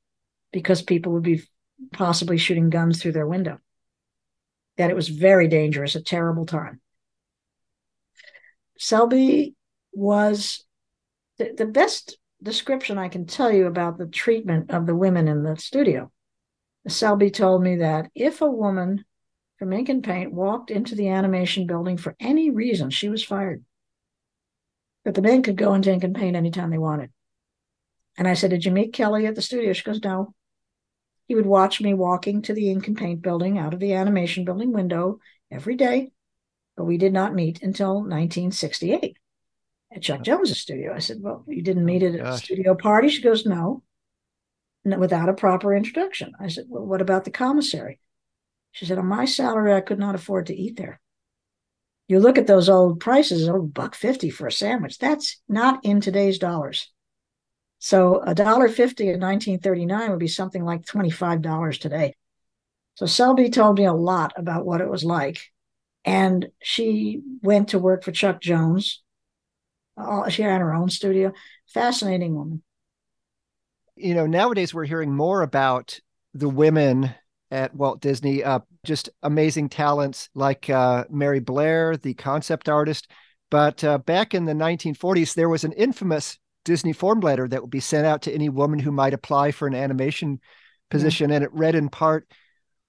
because 0.51 0.81
people 0.81 1.13
would 1.13 1.23
be 1.23 1.43
possibly 1.93 2.37
shooting 2.37 2.69
guns 2.69 3.01
through 3.01 3.11
their 3.11 3.27
window. 3.27 3.59
That 4.77 4.89
it 4.89 4.95
was 4.95 5.09
very 5.09 5.47
dangerous, 5.47 5.95
a 5.95 6.01
terrible 6.01 6.45
time. 6.45 6.81
Selby 8.77 9.55
was 9.91 10.63
the, 11.37 11.53
the 11.57 11.65
best 11.65 12.17
description 12.41 12.97
I 12.97 13.09
can 13.09 13.25
tell 13.25 13.51
you 13.51 13.65
about 13.65 13.97
the 13.97 14.05
treatment 14.05 14.71
of 14.71 14.85
the 14.85 14.95
women 14.95 15.27
in 15.27 15.43
the 15.43 15.57
studio. 15.57 16.11
Selby 16.88 17.32
told 17.32 17.63
me 17.63 17.77
that 17.77 18.10
if 18.15 18.41
a 18.41 18.50
woman 18.50 19.06
from 19.58 19.74
Ink 19.74 19.89
and 19.89 20.03
Paint 20.03 20.34
walked 20.34 20.72
into 20.72 20.96
the 20.96 21.10
animation 21.10 21.67
building 21.67 21.98
for 21.98 22.15
any 22.20 22.50
reason, 22.50 22.89
she 22.89 23.10
was 23.10 23.24
fired. 23.24 23.63
But 25.03 25.15
the 25.15 25.22
men 25.22 25.41
could 25.41 25.58
go 25.58 25.74
into 25.74 25.91
Ink 25.91 26.03
and 26.03 26.15
Paint 26.15 26.36
anytime 26.36 26.70
they 26.70 26.77
wanted. 26.77 27.12
And 28.17 28.27
I 28.27 28.34
said, 28.34 28.50
Did 28.50 28.65
you 28.65 28.72
meet 28.72 28.94
Kelly 28.94 29.27
at 29.27 29.36
the 29.36 29.41
studio? 29.41 29.74
She 29.74 29.84
goes, 29.84 30.01
No. 30.03 30.34
He 31.27 31.36
would 31.36 31.46
watch 31.46 31.82
me 31.82 31.94
walking 31.94 32.41
to 32.44 32.53
the 32.53 32.72
ink 32.72 32.88
and 32.88 32.98
paint 32.98 33.22
building 33.22 33.58
out 33.58 33.74
of 33.74 33.82
the 33.82 33.94
animation 33.94 34.46
building 34.46 34.72
window 34.72 35.20
every 35.51 35.75
day, 35.75 36.12
but 36.77 36.86
we 36.86 36.98
did 36.98 37.12
not 37.12 37.36
meet 37.36 37.62
until 37.62 37.96
1968 37.96 39.17
at 39.94 40.01
Chuck 40.01 40.24
Jones's 40.24 40.60
studio. 40.60 40.94
I 40.94 41.00
said, 41.00 41.17
Well, 41.20 41.44
you 41.48 41.62
didn't 41.62 41.86
meet 41.86 42.03
oh, 42.03 42.08
at 42.08 42.15
a 42.15 42.17
Gosh. 42.20 42.44
studio 42.44 42.75
party? 42.75 43.10
She 43.10 43.22
goes, 43.22 43.46
No, 43.46 43.84
without 45.00 45.29
a 45.29 45.34
proper 45.34 45.75
introduction. 45.75 46.34
I 46.39 46.48
said, 46.48 46.65
Well, 46.67 46.86
what 46.86 47.01
about 47.01 47.25
the 47.25 47.32
commissary? 47.32 48.00
She 48.72 48.86
said, 48.86 48.98
On 48.98 49.06
my 49.06 49.25
salary, 49.25 49.74
I 49.74 49.82
could 49.82 50.00
not 50.00 50.15
afford 50.15 50.48
to 50.48 50.56
eat 50.56 50.77
there. 50.77 51.00
You 52.08 52.20
look 52.20 52.38
at 52.38 52.48
those 52.48 52.70
old 52.70 53.00
prices, 53.00 53.50
oh, 53.50 53.62
buck 53.62 53.96
fifty 53.96 54.29
for 54.29 54.48
a 54.48 54.51
sandwich. 54.51 54.98
That's 54.98 55.41
not 55.50 55.84
in 55.84 56.00
today's 56.00 56.39
dollars. 56.39 56.91
So 57.79 58.22
a 58.22 58.34
dollar 58.34 58.70
fifty 58.70 59.03
in 59.06 59.20
1939 59.20 60.10
would 60.10 60.20
be 60.20 60.27
something 60.27 60.63
like 60.63 60.86
$25 60.86 61.79
today. 61.79 62.15
So 62.96 63.06
Selby 63.06 63.50
told 63.50 63.77
me 63.77 63.86
a 63.86 63.94
lot 63.94 64.34
about 64.38 64.65
what 64.65 64.82
it 64.82 64.89
was 64.89 65.03
like. 65.03 65.39
And 66.03 66.48
she 66.63 67.22
went 67.44 67.70
to 67.70 67.79
work 67.79 68.03
for 68.03 68.12
Chuck 68.12 68.41
Jones. 68.41 69.03
Uh, 69.98 70.29
she 70.29 70.41
had 70.41 70.62
her 70.62 70.74
own 70.74 70.89
studio. 70.89 71.34
Fascinating 71.67 72.34
woman. 72.34 72.63
You 73.97 74.13
know, 74.13 74.27
nowadays 74.27 74.73
we're 74.73 74.85
hearing 74.85 75.15
more 75.15 75.41
about 75.41 75.99
the 76.33 76.49
women 76.49 77.13
at 77.49 77.73
Walt 77.73 77.99
Disney, 77.99 78.43
uh, 78.43 78.59
just 78.85 79.09
amazing 79.23 79.69
talents 79.69 80.29
like 80.35 80.69
uh, 80.69 81.05
Mary 81.09 81.39
Blair, 81.39 81.97
the 81.97 82.13
concept 82.13 82.69
artist. 82.69 83.09
But 83.49 83.83
uh, 83.83 83.97
back 83.97 84.33
in 84.33 84.45
the 84.45 84.53
1940s, 84.53 85.33
there 85.33 85.49
was 85.49 85.63
an 85.63 85.71
infamous 85.71 86.37
Disney 86.63 86.93
form 86.93 87.21
letter 87.21 87.47
that 87.47 87.61
would 87.61 87.71
be 87.71 87.79
sent 87.79 88.05
out 88.05 88.21
to 88.23 88.31
any 88.31 88.49
woman 88.49 88.77
who 88.79 88.91
might 88.91 89.13
apply 89.13 89.51
for 89.51 89.67
an 89.67 89.73
animation 89.73 90.39
position. 90.91 91.31
And 91.31 91.43
it 91.43 91.53
read 91.53 91.75
in 91.75 91.89
part 91.89 92.27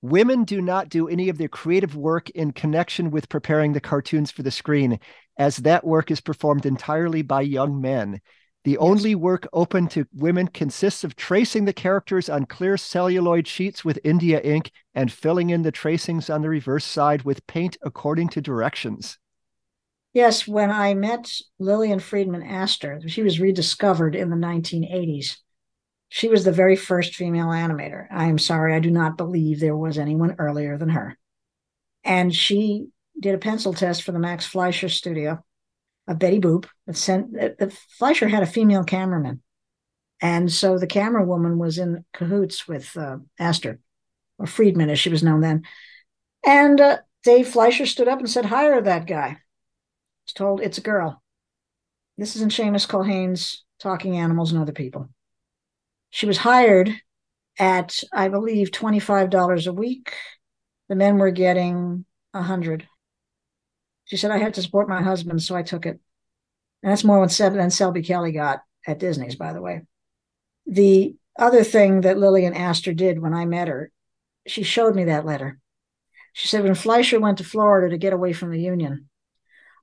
Women 0.00 0.44
do 0.44 0.60
not 0.60 0.90
do 0.90 1.08
any 1.08 1.28
of 1.28 1.38
their 1.38 1.48
creative 1.48 1.96
work 1.96 2.30
in 2.30 2.52
connection 2.52 3.10
with 3.10 3.28
preparing 3.28 3.72
the 3.72 3.80
cartoons 3.80 4.30
for 4.30 4.44
the 4.44 4.50
screen, 4.52 5.00
as 5.36 5.56
that 5.58 5.84
work 5.84 6.12
is 6.12 6.20
performed 6.20 6.66
entirely 6.66 7.22
by 7.22 7.40
young 7.40 7.80
men. 7.80 8.20
The 8.68 8.72
yes. 8.72 8.82
only 8.82 9.14
work 9.14 9.48
open 9.54 9.88
to 9.88 10.06
women 10.12 10.48
consists 10.48 11.02
of 11.02 11.16
tracing 11.16 11.64
the 11.64 11.72
characters 11.72 12.28
on 12.28 12.44
clear 12.44 12.76
celluloid 12.76 13.48
sheets 13.48 13.82
with 13.82 13.98
India 14.04 14.42
ink 14.42 14.72
and 14.94 15.10
filling 15.10 15.48
in 15.48 15.62
the 15.62 15.72
tracings 15.72 16.28
on 16.28 16.42
the 16.42 16.50
reverse 16.50 16.84
side 16.84 17.22
with 17.22 17.46
paint 17.46 17.78
according 17.80 18.28
to 18.28 18.42
directions. 18.42 19.18
Yes, 20.12 20.46
when 20.46 20.70
I 20.70 20.92
met 20.92 21.32
Lillian 21.58 21.98
Friedman 21.98 22.42
Astor, 22.42 23.00
she 23.06 23.22
was 23.22 23.40
rediscovered 23.40 24.14
in 24.14 24.28
the 24.28 24.36
1980s. 24.36 25.38
She 26.10 26.28
was 26.28 26.44
the 26.44 26.52
very 26.52 26.76
first 26.76 27.14
female 27.14 27.46
animator. 27.46 28.06
I 28.10 28.26
am 28.26 28.36
sorry, 28.36 28.74
I 28.74 28.80
do 28.80 28.90
not 28.90 29.16
believe 29.16 29.60
there 29.60 29.74
was 29.74 29.96
anyone 29.96 30.36
earlier 30.38 30.76
than 30.76 30.90
her. 30.90 31.16
And 32.04 32.34
she 32.34 32.88
did 33.18 33.34
a 33.34 33.38
pencil 33.38 33.72
test 33.72 34.02
for 34.02 34.12
the 34.12 34.18
Max 34.18 34.44
Fleischer 34.44 34.90
studio 34.90 35.42
of 36.08 36.18
Betty 36.18 36.40
Boop. 36.40 36.66
Sent 36.90 37.32
the 37.32 37.72
Fleischer 37.98 38.26
had 38.26 38.42
a 38.42 38.46
female 38.46 38.82
cameraman, 38.82 39.42
and 40.20 40.50
so 40.50 40.78
the 40.78 40.86
camera 40.86 41.24
woman 41.24 41.58
was 41.58 41.78
in 41.78 42.04
cahoots 42.12 42.66
with 42.66 42.96
uh, 42.96 43.18
Astor, 43.38 43.78
or 44.38 44.46
Friedman 44.46 44.90
as 44.90 44.98
she 44.98 45.10
was 45.10 45.22
known 45.22 45.40
then. 45.40 45.62
And 46.44 46.80
uh, 46.80 46.98
Dave 47.22 47.48
Fleischer 47.48 47.86
stood 47.86 48.08
up 48.08 48.18
and 48.18 48.28
said, 48.28 48.46
"Hire 48.46 48.80
that 48.80 49.06
guy." 49.06 49.38
was 50.28 50.32
told 50.34 50.60
it's 50.60 50.78
a 50.78 50.82
girl. 50.82 51.22
This 52.16 52.36
isn't 52.36 52.52
Shamus 52.52 52.88
Culhane's 52.88 53.64
Talking 53.78 54.16
Animals 54.16 54.52
and 54.52 54.60
Other 54.60 54.72
People. 54.72 55.08
She 56.10 56.26
was 56.26 56.38
hired 56.38 56.92
at, 57.58 58.00
I 58.12 58.28
believe, 58.28 58.70
$25 58.70 59.66
a 59.66 59.72
week. 59.72 60.12
The 60.88 60.96
men 60.96 61.18
were 61.18 61.30
getting 61.30 62.04
a 62.34 62.42
hundred. 62.42 62.88
She 64.08 64.16
said, 64.16 64.30
I 64.30 64.38
had 64.38 64.54
to 64.54 64.62
support 64.62 64.88
my 64.88 65.02
husband, 65.02 65.42
so 65.42 65.54
I 65.54 65.62
took 65.62 65.86
it. 65.86 66.00
And 66.82 66.90
that's 66.90 67.04
more 67.04 67.26
than 67.26 67.70
Selby 67.70 68.02
Kelly 68.02 68.32
got 68.32 68.60
at 68.86 68.98
Disney's, 68.98 69.36
by 69.36 69.52
the 69.52 69.62
way. 69.62 69.82
The 70.66 71.14
other 71.38 71.62
thing 71.62 72.02
that 72.02 72.18
Lillian 72.18 72.54
Astor 72.54 72.94
did 72.94 73.20
when 73.20 73.34
I 73.34 73.44
met 73.44 73.68
her, 73.68 73.92
she 74.46 74.62
showed 74.62 74.94
me 74.94 75.04
that 75.04 75.26
letter. 75.26 75.58
She 76.32 76.48
said, 76.48 76.64
when 76.64 76.74
Fleischer 76.74 77.20
went 77.20 77.38
to 77.38 77.44
Florida 77.44 77.90
to 77.90 77.98
get 77.98 78.12
away 78.12 78.32
from 78.32 78.50
the 78.50 78.60
Union, 78.60 79.08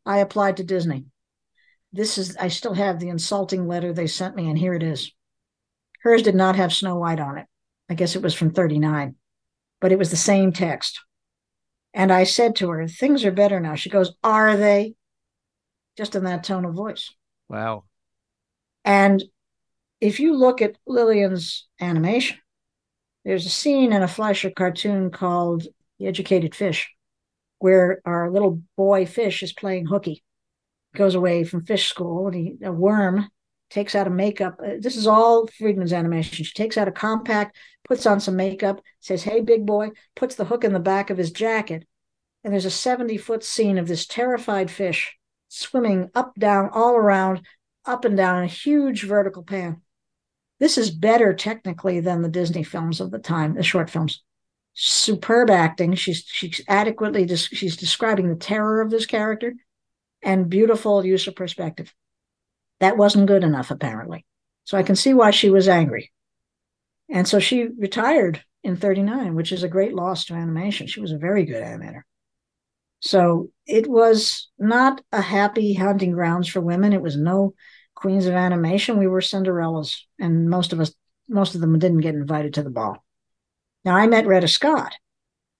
I 0.06 0.20
applied 0.20 0.58
to 0.58 0.64
Disney. 0.64 1.06
This 1.92 2.18
is, 2.18 2.36
I 2.38 2.48
still 2.50 2.74
have 2.74 3.00
the 3.00 3.10
insulting 3.10 3.68
letter 3.68 3.94
they 3.94 4.08
sent 4.08 4.36
me, 4.36 4.50
and 4.50 4.58
here 4.58 4.74
it 4.74 4.84
is. 4.84 5.12
Hers 6.02 6.22
did 6.22 6.36
not 6.36 6.56
have 6.56 6.74
Snow 6.74 6.96
White 6.96 7.20
on 7.20 7.38
it. 7.38 7.48
I 7.90 7.94
guess 7.94 8.16
it 8.16 8.22
was 8.22 8.34
from 8.34 8.52
39, 8.52 9.16
but 9.82 9.92
it 9.92 10.00
was 10.00 10.10
the 10.10 10.18
same 10.18 10.52
text. 10.52 11.00
And 11.96 12.12
I 12.12 12.26
said 12.26 12.58
to 12.58 12.70
her, 12.70 12.88
Things 12.88 13.26
are 13.26 13.32
better 13.32 13.60
now. 13.60 13.74
She 13.74 13.90
goes, 13.90 14.14
Are 14.24 14.56
they? 14.58 14.94
Just 15.98 16.14
in 16.14 16.26
that 16.26 16.44
tone 16.44 16.66
of 16.66 16.76
voice. 16.76 17.12
Wow. 17.50 17.86
And 18.84 19.24
if 20.02 20.20
you 20.20 20.36
look 20.36 20.62
at 20.62 20.76
Lillian's 20.86 21.68
animation, 21.80 22.38
there's 23.24 23.46
a 23.46 23.50
scene 23.50 23.94
in 23.94 24.04
a 24.04 24.08
Fleischer 24.08 24.52
cartoon 24.52 25.10
called 25.10 25.64
The 25.98 26.08
Educated 26.08 26.54
Fish 26.54 26.92
where 27.60 28.02
our 28.06 28.30
little 28.30 28.62
boy 28.78 29.06
fish 29.06 29.42
is 29.42 29.54
playing 29.54 29.88
hooky. 29.88 30.24
Goes 30.96 31.16
away 31.16 31.44
from 31.44 31.66
fish 31.66 31.88
school, 31.88 32.28
and 32.28 32.36
he, 32.36 32.58
a 32.64 32.72
worm 32.72 33.28
takes 33.70 33.96
out 33.96 34.08
a 34.08 34.12
makeup. 34.12 34.60
Uh, 34.64 34.74
this 34.80 34.96
is 34.96 35.08
all 35.08 35.48
Friedman's 35.48 35.94
animation. 35.94 36.46
She 36.46 36.54
takes 36.54 36.78
out 36.78 36.88
a 36.88 36.92
compact, 36.92 37.56
puts 37.88 38.06
on 38.06 38.20
some 38.20 38.36
makeup, 38.36 38.82
says, 39.00 39.24
Hey, 39.24 39.42
big 39.42 39.66
boy, 39.66 39.90
puts 40.16 40.36
the 40.36 40.46
hook 40.46 40.64
in 40.64 40.74
the 40.74 40.80
back 40.80 41.10
of 41.10 41.18
his 41.18 41.32
jacket. 41.32 41.86
And 42.44 42.54
there's 42.54 42.66
a 42.66 42.72
70 42.72 43.18
foot 43.18 43.44
scene 43.44 43.78
of 43.78 43.88
this 43.88 44.06
terrified 44.06 44.70
fish 44.70 45.18
swimming 45.48 46.10
up, 46.14 46.36
down, 46.36 46.70
all 46.72 46.96
around, 46.96 47.42
up 47.86 48.06
and 48.06 48.18
down 48.18 48.40
in 48.40 48.44
a 48.44 48.48
huge 48.48 49.04
vertical 49.04 49.44
pan. 49.44 49.82
This 50.60 50.78
is 50.78 50.90
better 50.90 51.34
technically 51.34 52.00
than 52.00 52.22
the 52.22 52.30
Disney 52.30 52.64
films 52.64 53.02
of 53.02 53.12
the 53.12 53.20
time, 53.20 53.56
the 53.56 53.64
short 53.64 53.90
films 53.90 54.24
superb 54.76 55.50
acting. 55.50 55.96
She's 55.96 56.24
she's 56.26 56.62
adequately 56.68 57.28
she's 57.36 57.78
describing 57.78 58.30
the 58.30 58.36
terror 58.36 58.82
of 58.82 58.92
this 58.92 59.06
character, 59.06 59.56
and 60.22 60.50
beautiful 60.50 61.06
use 61.06 61.28
of 61.28 61.36
perspective. 61.36 61.94
That 62.80 62.98
wasn't 62.98 63.28
good 63.28 63.44
enough, 63.44 63.72
apparently. 63.72 64.26
So 64.66 64.78
I 64.78 64.84
can 64.84 64.96
see 64.96 65.14
why 65.14 65.32
she 65.32 65.50
was 65.50 65.68
angry. 65.68 66.12
And 67.10 67.28
so 67.28 67.40
she 67.40 67.68
retired 67.78 68.44
in 68.64 68.76
39, 68.76 69.36
which 69.36 69.52
is 69.52 69.64
a 69.64 69.70
great 69.70 69.94
loss 69.94 70.26
to 70.26 70.34
animation. 70.34 70.88
She 70.88 71.02
was 71.02 71.12
a 71.12 71.18
very 71.18 71.46
good 71.46 71.64
animator. 71.64 72.02
So 73.00 73.50
it 73.68 73.88
was 73.88 74.50
not 74.58 75.02
a 75.12 75.22
happy 75.22 75.74
hunting 75.76 76.12
grounds 76.12 76.48
for 76.48 76.62
women. 76.62 76.94
It 76.94 77.02
was 77.02 77.16
no 77.16 77.54
queens 77.94 78.26
of 78.26 78.34
animation. 78.34 78.98
We 78.98 79.08
were 79.08 79.22
Cinderellas, 79.22 79.98
and 80.20 80.50
most 80.50 80.74
of 80.74 80.80
us, 80.80 80.94
most 81.30 81.54
of 81.54 81.62
them 81.62 81.78
didn't 81.78 82.02
get 82.02 82.16
invited 82.16 82.56
to 82.56 82.64
the 82.64 82.72
ball. 82.72 83.04
Now, 83.84 83.96
I 83.96 84.08
met 84.08 84.26
Retta 84.26 84.48
Scott. 84.48 84.96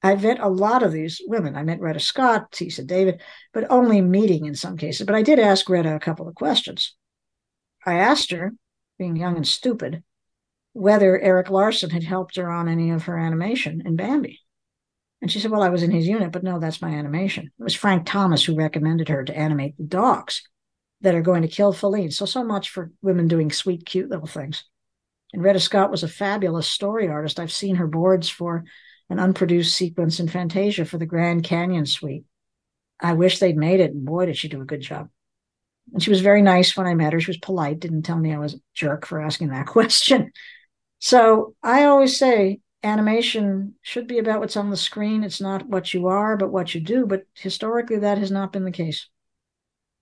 I 0.02 0.16
met 0.16 0.40
a 0.40 0.50
lot 0.50 0.82
of 0.84 0.92
these 0.92 1.22
women. 1.28 1.56
I 1.56 1.64
met 1.64 1.80
Retta 1.80 2.00
Scott, 2.00 2.52
Tissa 2.52 2.86
David, 2.86 3.22
but 3.54 3.70
only 3.70 4.02
meeting 4.02 4.46
in 4.46 4.56
some 4.56 4.78
cases. 4.78 5.06
But 5.06 5.16
I 5.16 5.22
did 5.22 5.40
ask 5.40 5.70
Retta 5.70 5.96
a 5.96 6.00
couple 6.00 6.28
of 6.28 6.36
questions. 6.36 6.96
I 7.86 7.96
asked 7.96 8.32
her, 8.32 8.54
being 8.98 9.16
young 9.16 9.36
and 9.36 9.48
stupid, 9.48 10.04
whether 10.74 11.20
Eric 11.20 11.50
Larson 11.50 11.90
had 11.90 12.04
helped 12.04 12.36
her 12.38 12.50
on 12.50 12.68
any 12.68 12.92
of 12.92 13.04
her 13.04 13.18
animation 13.18 13.84
in 13.86 13.96
Bambi. 13.96 14.42
And 15.22 15.32
she 15.32 15.40
said, 15.40 15.52
Well, 15.52 15.64
I 15.64 15.70
was 15.70 15.84
in 15.84 15.92
his 15.92 16.08
unit, 16.08 16.32
but 16.32 16.44
no, 16.44 16.60
that's 16.60 16.82
my 16.82 16.90
animation. 16.90 17.46
It 17.46 17.64
was 17.64 17.74
Frank 17.74 18.06
Thomas 18.06 18.44
who 18.44 18.56
recommended 18.56 19.10
her 19.10 19.24
to 19.24 19.38
animate 19.38 19.78
the 19.78 19.84
dogs 19.84 20.44
that 21.02 21.16
are 21.16 21.22
going 21.22 21.42
to 21.42 21.48
kill 21.48 21.74
Faline. 21.74 22.12
So, 22.12 22.26
so 22.26 22.44
much 22.44 22.70
for 22.70 22.92
women 23.02 23.28
doing 23.28 23.52
sweet, 23.52 23.86
cute 23.86 24.10
little 24.10 24.28
things. 24.28 24.64
And 25.34 25.44
Retta 25.44 25.60
Scott 25.60 25.92
was 25.92 26.04
a 26.04 26.08
fabulous 26.08 26.68
story 26.68 27.08
artist. 27.08 27.40
I've 27.40 27.52
seen 27.52 27.76
her 27.76 27.88
boards 27.88 28.30
for 28.30 28.66
an 29.10 29.20
unproduced 29.20 29.76
sequence 29.76 30.20
in 30.20 30.28
Fantasia 30.28 30.86
for 30.86 30.98
the 30.98 31.06
Grand 31.06 31.44
Canyon 31.44 31.86
Suite. 31.86 32.26
I 33.00 33.14
wish 33.14 33.40
they'd 33.40 33.58
made 33.58 33.80
it, 33.80 33.92
and 33.92 34.06
boy, 34.06 34.26
did 34.26 34.38
she 34.38 34.48
do 34.48 34.62
a 34.62 34.66
good 34.66 34.82
job. 34.82 35.10
And 35.94 36.02
she 36.02 36.10
was 36.10 36.22
very 36.22 36.42
nice 36.42 36.76
when 36.76 36.88
I 36.88 36.94
met 36.96 37.14
her. 37.14 37.20
She 37.20 37.32
was 37.32 37.38
polite, 37.38 37.80
didn't 37.80 38.04
tell 38.04 38.18
me 38.18 38.34
I 38.34 38.40
was 38.40 38.56
a 38.56 38.60
jerk 38.74 39.06
for 39.06 39.22
asking 39.22 39.50
that 39.50 39.68
question. 39.68 40.32
So 41.00 41.56
I 41.62 41.84
always 41.84 42.18
say 42.18 42.60
animation 42.84 43.76
should 43.82 44.08
be 44.08 44.20
about 44.20 44.40
what's 44.40 44.58
on 44.58 44.70
the 44.70 44.78
screen. 44.78 45.24
It's 45.24 45.42
not 45.42 45.68
what 45.68 45.94
you 45.94 46.08
are, 46.08 46.38
but 46.38 46.52
what 46.52 46.74
you 46.74 46.82
do. 46.82 47.06
But 47.06 47.24
historically, 47.34 48.00
that 48.00 48.18
has 48.18 48.32
not 48.32 48.54
been 48.54 48.66
the 48.66 48.72
case. 48.72 49.08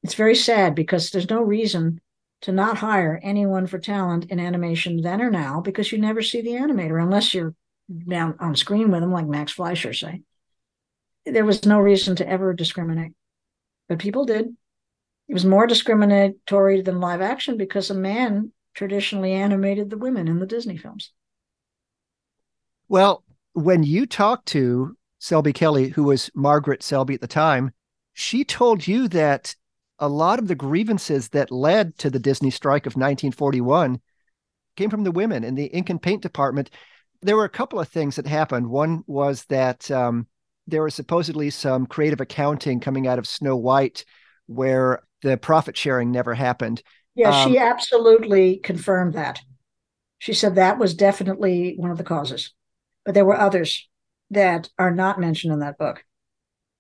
It's 0.03 0.15
very 0.15 0.35
sad 0.35 0.75
because 0.75 1.09
there's 1.09 1.29
no 1.29 1.41
reason 1.41 2.01
to 2.41 2.51
not 2.51 2.77
hire 2.77 3.21
anyone 3.23 3.67
for 3.67 3.79
talent 3.79 4.25
in 4.25 4.39
animation 4.39 5.01
then 5.01 5.21
or 5.21 5.31
now 5.31 5.61
because 5.61 5.91
you 5.93 5.97
never 5.97 6.21
see 6.21 6.41
the 6.41 6.51
animator 6.51 7.01
unless 7.01 7.33
you're 7.33 7.55
down 8.07 8.35
on 8.39 8.55
screen 8.55 8.91
with 8.91 9.01
them, 9.01 9.13
like 9.13 9.25
Max 9.25 9.53
Fleischer 9.53 9.93
say. 9.93 10.21
There 11.25 11.45
was 11.45 11.65
no 11.65 11.79
reason 11.79 12.17
to 12.17 12.27
ever 12.27 12.53
discriminate, 12.53 13.13
but 13.87 13.99
people 13.99 14.25
did. 14.25 14.55
It 15.27 15.33
was 15.33 15.45
more 15.45 15.67
discriminatory 15.67 16.81
than 16.81 16.99
live 16.99 17.21
action 17.21 17.57
because 17.57 17.89
a 17.89 17.95
man 17.95 18.51
traditionally 18.73 19.31
animated 19.31 19.89
the 19.89 19.97
women 19.97 20.27
in 20.27 20.39
the 20.39 20.45
Disney 20.45 20.77
films. 20.77 21.11
Well, 22.89 23.23
when 23.53 23.83
you 23.83 24.05
talked 24.05 24.47
to 24.47 24.97
Selby 25.19 25.53
Kelly, 25.53 25.89
who 25.89 26.03
was 26.03 26.29
Margaret 26.35 26.83
Selby 26.83 27.13
at 27.13 27.21
the 27.21 27.27
time, 27.27 27.71
she 28.13 28.43
told 28.43 28.87
you 28.87 29.07
that 29.09 29.55
a 29.99 30.07
lot 30.07 30.39
of 30.39 30.47
the 30.47 30.55
grievances 30.55 31.29
that 31.29 31.51
led 31.51 31.97
to 31.99 32.09
the 32.09 32.19
Disney 32.19 32.49
strike 32.49 32.85
of 32.85 32.93
1941 32.93 34.01
came 34.75 34.89
from 34.89 35.03
the 35.03 35.11
women 35.11 35.43
in 35.43 35.55
the 35.55 35.67
ink 35.67 35.89
and 35.89 36.01
paint 36.01 36.21
department. 36.21 36.69
There 37.21 37.37
were 37.37 37.45
a 37.45 37.49
couple 37.49 37.79
of 37.79 37.87
things 37.87 38.17
that 38.17 38.27
happened. 38.27 38.67
One 38.67 39.03
was 39.07 39.45
that 39.45 39.89
um, 39.89 40.27
there 40.67 40.83
was 40.83 40.95
supposedly 40.95 41.49
some 41.49 41.85
creative 41.85 42.21
accounting 42.21 42.79
coming 42.79 43.07
out 43.07 43.19
of 43.19 43.27
Snow 43.27 43.55
White 43.55 44.03
where 44.47 45.03
the 45.23 45.37
profit 45.37 45.75
sharing 45.75 46.11
never 46.11 46.35
happened. 46.35 46.83
Yeah, 47.15 47.29
um, 47.29 47.51
she 47.51 47.57
absolutely 47.57 48.57
confirmed 48.57 49.13
that. 49.13 49.39
She 50.19 50.33
said 50.33 50.55
that 50.55 50.79
was 50.79 50.93
definitely 50.93 51.75
one 51.77 51.91
of 51.91 51.97
the 51.97 52.03
causes, 52.03 52.53
but 53.05 53.13
there 53.13 53.25
were 53.25 53.39
others 53.39 53.89
that 54.31 54.69
are 54.79 54.91
not 54.91 55.19
mentioned 55.19 55.53
in 55.53 55.59
that 55.59 55.77
book. 55.77 56.03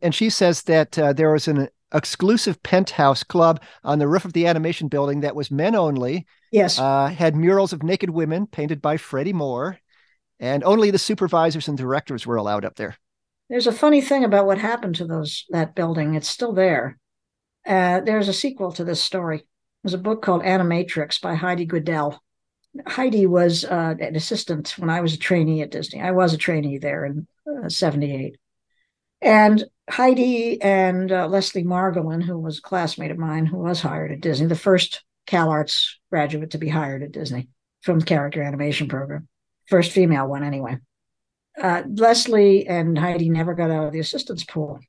And 0.01 0.13
she 0.13 0.29
says 0.29 0.63
that 0.63 0.97
uh, 0.97 1.13
there 1.13 1.31
was 1.31 1.47
an 1.47 1.69
exclusive 1.93 2.61
penthouse 2.63 3.23
club 3.23 3.61
on 3.83 3.99
the 3.99 4.07
roof 4.07 4.25
of 4.25 4.33
the 4.33 4.47
animation 4.47 4.87
building 4.87 5.21
that 5.21 5.35
was 5.35 5.51
men 5.51 5.75
only. 5.75 6.25
Yes. 6.51 6.79
Uh, 6.79 7.07
had 7.07 7.35
murals 7.35 7.73
of 7.73 7.83
naked 7.83 8.09
women 8.09 8.47
painted 8.47 8.81
by 8.81 8.97
Freddie 8.97 9.33
Moore, 9.33 9.79
and 10.39 10.63
only 10.63 10.91
the 10.91 10.99
supervisors 10.99 11.67
and 11.67 11.77
directors 11.77 12.25
were 12.25 12.35
allowed 12.35 12.65
up 12.65 12.75
there. 12.75 12.97
There's 13.49 13.67
a 13.67 13.71
funny 13.71 14.01
thing 14.01 14.23
about 14.23 14.45
what 14.45 14.57
happened 14.57 14.95
to 14.95 15.05
those 15.05 15.45
that 15.49 15.75
building. 15.75 16.15
It's 16.15 16.29
still 16.29 16.53
there. 16.53 16.97
Uh, 17.65 18.01
there's 18.01 18.27
a 18.27 18.33
sequel 18.33 18.71
to 18.73 18.83
this 18.83 19.01
story. 19.01 19.45
There's 19.83 19.93
a 19.93 19.99
book 19.99 20.21
called 20.21 20.43
Animatrix 20.43 21.21
by 21.21 21.35
Heidi 21.35 21.65
Guedel. 21.65 22.19
Heidi 22.87 23.25
was 23.25 23.65
uh, 23.65 23.95
an 23.99 24.15
assistant 24.15 24.75
when 24.77 24.89
I 24.89 25.01
was 25.01 25.13
a 25.13 25.17
trainee 25.17 25.61
at 25.61 25.71
Disney. 25.71 26.01
I 26.01 26.11
was 26.11 26.33
a 26.33 26.37
trainee 26.37 26.77
there 26.77 27.05
in 27.05 27.27
uh, 27.47 27.69
78. 27.69 28.37
And 29.21 29.63
Heidi 29.89 30.61
and 30.61 31.11
uh, 31.11 31.27
Leslie 31.27 31.63
Margolin, 31.63 32.23
who 32.23 32.37
was 32.37 32.57
a 32.57 32.61
classmate 32.61 33.11
of 33.11 33.17
mine 33.17 33.45
who 33.45 33.57
was 33.57 33.81
hired 33.81 34.11
at 34.11 34.21
Disney, 34.21 34.47
the 34.47 34.55
first 34.55 35.03
CalArts 35.27 35.95
graduate 36.09 36.51
to 36.51 36.57
be 36.57 36.69
hired 36.69 37.03
at 37.03 37.11
Disney 37.11 37.47
from 37.81 37.99
the 37.99 38.05
character 38.05 38.41
animation 38.41 38.87
program, 38.87 39.27
first 39.67 39.91
female 39.91 40.27
one 40.27 40.43
anyway. 40.43 40.77
Uh, 41.61 41.83
Leslie 41.87 42.67
and 42.67 42.97
Heidi 42.97 43.29
never 43.29 43.53
got 43.53 43.71
out 43.71 43.85
of 43.85 43.93
the 43.93 43.99
assistants 43.99 44.43
pool. 44.43 44.79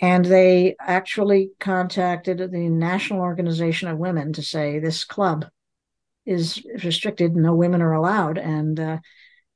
And 0.00 0.24
they 0.24 0.76
actually 0.80 1.50
contacted 1.60 2.38
the 2.38 2.68
National 2.68 3.20
Organization 3.20 3.88
of 3.88 3.98
Women 3.98 4.32
to 4.32 4.42
say 4.42 4.78
this 4.78 5.04
club 5.04 5.46
is 6.26 6.64
restricted, 6.82 7.36
no 7.36 7.54
women 7.54 7.82
are 7.82 7.92
allowed. 7.92 8.38
And 8.38 8.78
uh, 8.80 8.98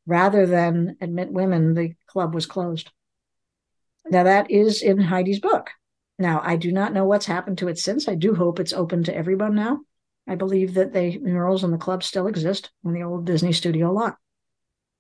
rather 0.07 0.47
than 0.47 0.97
admit 1.01 1.33
women, 1.33 1.75
the 1.75 1.95
club 2.07 2.35
was 2.35 2.47
closed. 2.47 2.91
Now, 4.11 4.25
that 4.25 4.51
is 4.51 4.83
in 4.83 4.99
Heidi's 4.99 5.41
book. 5.41 5.71
Now, 6.19 6.41
I 6.43 6.57
do 6.57 6.73
not 6.73 6.93
know 6.93 7.05
what's 7.05 7.27
happened 7.27 7.59
to 7.59 7.69
it 7.69 7.79
since. 7.79 8.09
I 8.09 8.15
do 8.15 8.35
hope 8.35 8.59
it's 8.59 8.73
open 8.73 9.05
to 9.05 9.15
everyone 9.15 9.55
now. 9.55 9.81
I 10.27 10.35
believe 10.35 10.75
that 10.75 10.93
the 10.93 11.19
murals 11.19 11.65
in 11.65 11.71
the 11.71 11.79
club 11.79 12.03
still 12.03 12.27
exist 12.27 12.71
in 12.85 12.93
the 12.93 13.03
old 13.03 13.25
Disney 13.25 13.53
studio 13.53 13.93
lot. 13.93 14.17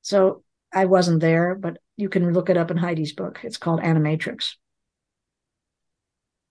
So 0.03 0.43
I 0.73 0.87
wasn't 0.87 1.21
there, 1.21 1.55
but 1.55 1.79
you 1.97 2.09
can 2.09 2.33
look 2.33 2.51
it 2.51 2.57
up 2.57 2.71
in 2.71 2.77
Heidi's 2.77 3.13
book. 3.13 3.41
It's 3.43 3.57
called 3.57 3.81
Animatrix. 3.81 4.55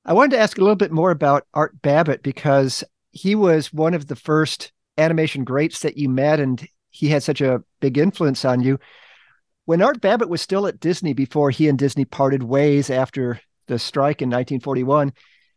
I 0.07 0.13
wanted 0.13 0.37
to 0.37 0.41
ask 0.41 0.57
a 0.57 0.61
little 0.61 0.77
bit 0.77 0.93
more 0.93 1.11
about 1.11 1.47
Art 1.53 1.81
Babbitt 1.81 2.23
because 2.23 2.81
he 3.11 3.35
was 3.35 3.73
one 3.73 3.93
of 3.93 4.07
the 4.07 4.15
first 4.15 4.71
animation 4.97 5.43
greats 5.43 5.81
that 5.81 5.97
you 5.97 6.07
met, 6.07 6.39
and 6.39 6.65
he 6.91 7.09
had 7.09 7.23
such 7.23 7.41
a 7.41 7.61
big 7.81 7.97
influence 7.97 8.45
on 8.45 8.61
you. 8.61 8.79
When 9.65 9.81
Art 9.81 9.99
Babbitt 9.99 10.29
was 10.29 10.41
still 10.41 10.65
at 10.65 10.79
Disney 10.79 11.13
before 11.13 11.51
he 11.51 11.67
and 11.67 11.77
Disney 11.77 12.05
parted 12.05 12.41
ways 12.41 12.89
after 12.89 13.41
the 13.67 13.77
strike 13.77 14.21
in 14.21 14.29
1941, 14.29 15.11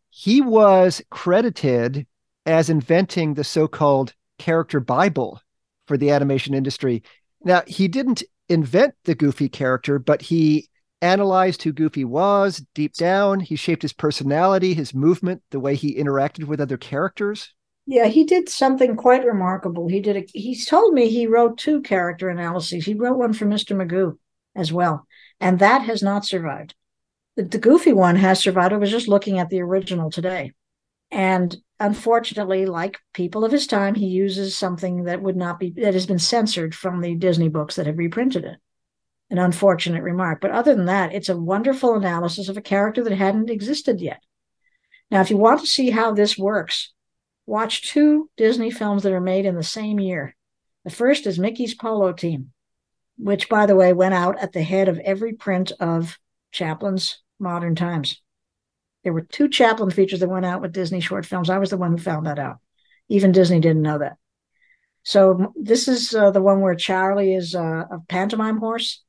he 0.09 0.41
was 0.41 1.01
credited 1.11 2.09
as 2.45 2.69
inventing 2.69 3.35
the 3.35 3.45
so 3.45 3.69
called 3.69 4.15
character 4.41 4.81
Bible 4.81 5.41
for 5.87 5.97
the 5.97 6.11
animation 6.11 6.55
industry. 6.55 7.05
Now, 7.45 7.63
he 7.69 7.87
didn't 7.87 8.25
invent 8.49 8.95
the 9.05 9.15
Goofy 9.15 9.49
character, 9.49 10.01
but 10.01 10.23
he 10.23 10.70
analyzed 11.03 11.63
who 11.63 11.73
Goofy 11.73 12.05
was 12.05 12.65
deep 12.75 12.95
down. 12.95 13.41
He 13.41 13.57
shaped 13.57 13.83
his 13.83 13.93
personality, 13.93 14.75
his 14.75 14.95
movement, 14.95 15.43
the 15.51 15.61
way 15.61 15.75
he 15.75 15.95
interacted 15.95 16.45
with 16.45 16.61
other 16.61 16.77
characters. 16.77 17.53
Yeah, 17.87 18.07
he 18.07 18.25
did 18.25 18.49
something 18.49 18.95
quite 18.97 19.25
remarkable. 19.25 19.89
He 19.89 20.01
did. 20.01 20.17
A, 20.17 20.55
told 20.67 20.95
me 20.95 21.09
he 21.09 21.27
wrote 21.27 21.59
two 21.59 21.81
character 21.83 22.29
analyses. 22.29 22.85
He 22.85 22.95
wrote 22.95 23.19
one 23.19 23.33
for 23.33 23.47
Mr. 23.47 23.75
Magoo 23.77 24.17
as 24.55 24.73
well, 24.73 25.07
and 25.41 25.59
that 25.59 25.83
has 25.83 26.03
not 26.03 26.25
survived. 26.25 26.75
The, 27.37 27.45
the 27.45 27.59
Goofy 27.59 27.93
one 27.93 28.17
has 28.17 28.39
survived. 28.41 28.73
I 28.73 28.77
was 28.77 28.91
just 28.91 29.09
looking 29.09 29.39
at 29.39 29.49
the 29.49 29.61
original 29.61 30.11
today, 30.11 30.53
and 31.11 31.57
unfortunately, 31.81 32.67
like 32.67 32.99
people 33.13 33.45
of 33.45 33.51
his 33.51 33.67
time, 33.67 33.95
he 33.95 34.07
uses 34.07 34.57
something 34.57 35.05
that 35.05 35.23
would 35.23 35.37
not 35.37 35.59
be 35.59 35.71
that 35.71 35.95
has 35.95 36.07
been 36.07 36.19
censored 36.19 36.75
from 36.75 37.01
the 37.01 37.17
Disney 37.17 37.49
books 37.49 37.77
that 37.77 37.87
have 37.87 37.99
reprinted 37.99 38.45
it. 38.45 38.59
An 39.31 39.39
unfortunate 39.39 40.03
remark, 40.03 40.41
but 40.41 40.51
other 40.51 40.75
than 40.75 40.87
that, 40.87 41.15
it's 41.15 41.29
a 41.29 41.37
wonderful 41.37 41.95
analysis 41.95 42.49
of 42.49 42.57
a 42.57 42.63
character 42.63 43.05
that 43.05 43.13
hadn't 43.13 43.49
existed 43.49 44.01
yet. 44.01 44.21
Now, 45.09 45.21
if 45.21 45.31
you 45.31 45.37
want 45.37 45.61
to 45.61 45.67
see 45.67 45.91
how 45.91 46.13
this 46.13 46.37
works, 46.37 46.93
watch 47.47 47.91
two 47.91 48.29
Disney 48.37 48.73
films 48.73 49.05
that 49.05 49.13
are 49.13 49.21
made 49.21 49.47
in 49.47 49.55
the 49.55 49.63
same 49.63 50.01
year. 50.01 50.35
The 50.85 50.91
first 50.91 51.27
is 51.27 51.39
Mickey's 51.39 51.75
Polo 51.75 52.13
Team, 52.13 52.53
which, 53.19 53.49
by 53.49 53.67
the 53.67 53.77
way, 53.77 53.93
went 53.93 54.15
out 54.15 54.39
at 54.41 54.53
the 54.53 54.63
head 54.63 54.89
of 54.89 54.99
every 54.99 55.35
print 55.35 55.73
of 55.79 56.19
Chaplin's 56.51 57.23
Modern 57.39 57.75
Times. 57.75 58.21
There 59.05 59.13
were 59.13 59.23
two 59.23 59.49
Chaplin 59.49 59.91
features 59.91 60.21
that 60.21 60.29
went 60.29 60.47
out 60.47 60.61
with 60.61 60.73
Disney 60.73 61.01
short 61.01 61.25
films. 61.25 61.51
I 61.51 61.59
was 61.59 61.71
the 61.71 61.77
one 61.77 61.93
who 61.93 61.99
found 61.99 62.27
that 62.27 62.39
out. 62.39 62.59
Even 63.09 63.33
Disney 63.33 63.61
didn't 63.61 63.83
know 63.83 63.99
that. 63.99 64.17
So 65.03 65.53
this 65.57 65.89
is 65.89 66.15
uh, 66.15 66.31
the 66.31 66.43
one 66.43 66.61
where 66.61 66.75
Charlie 66.75 67.35
is 67.35 67.55
uh, 67.55 67.85
a 67.91 68.01
pantomime 68.09 68.59
horse, 68.59 69.03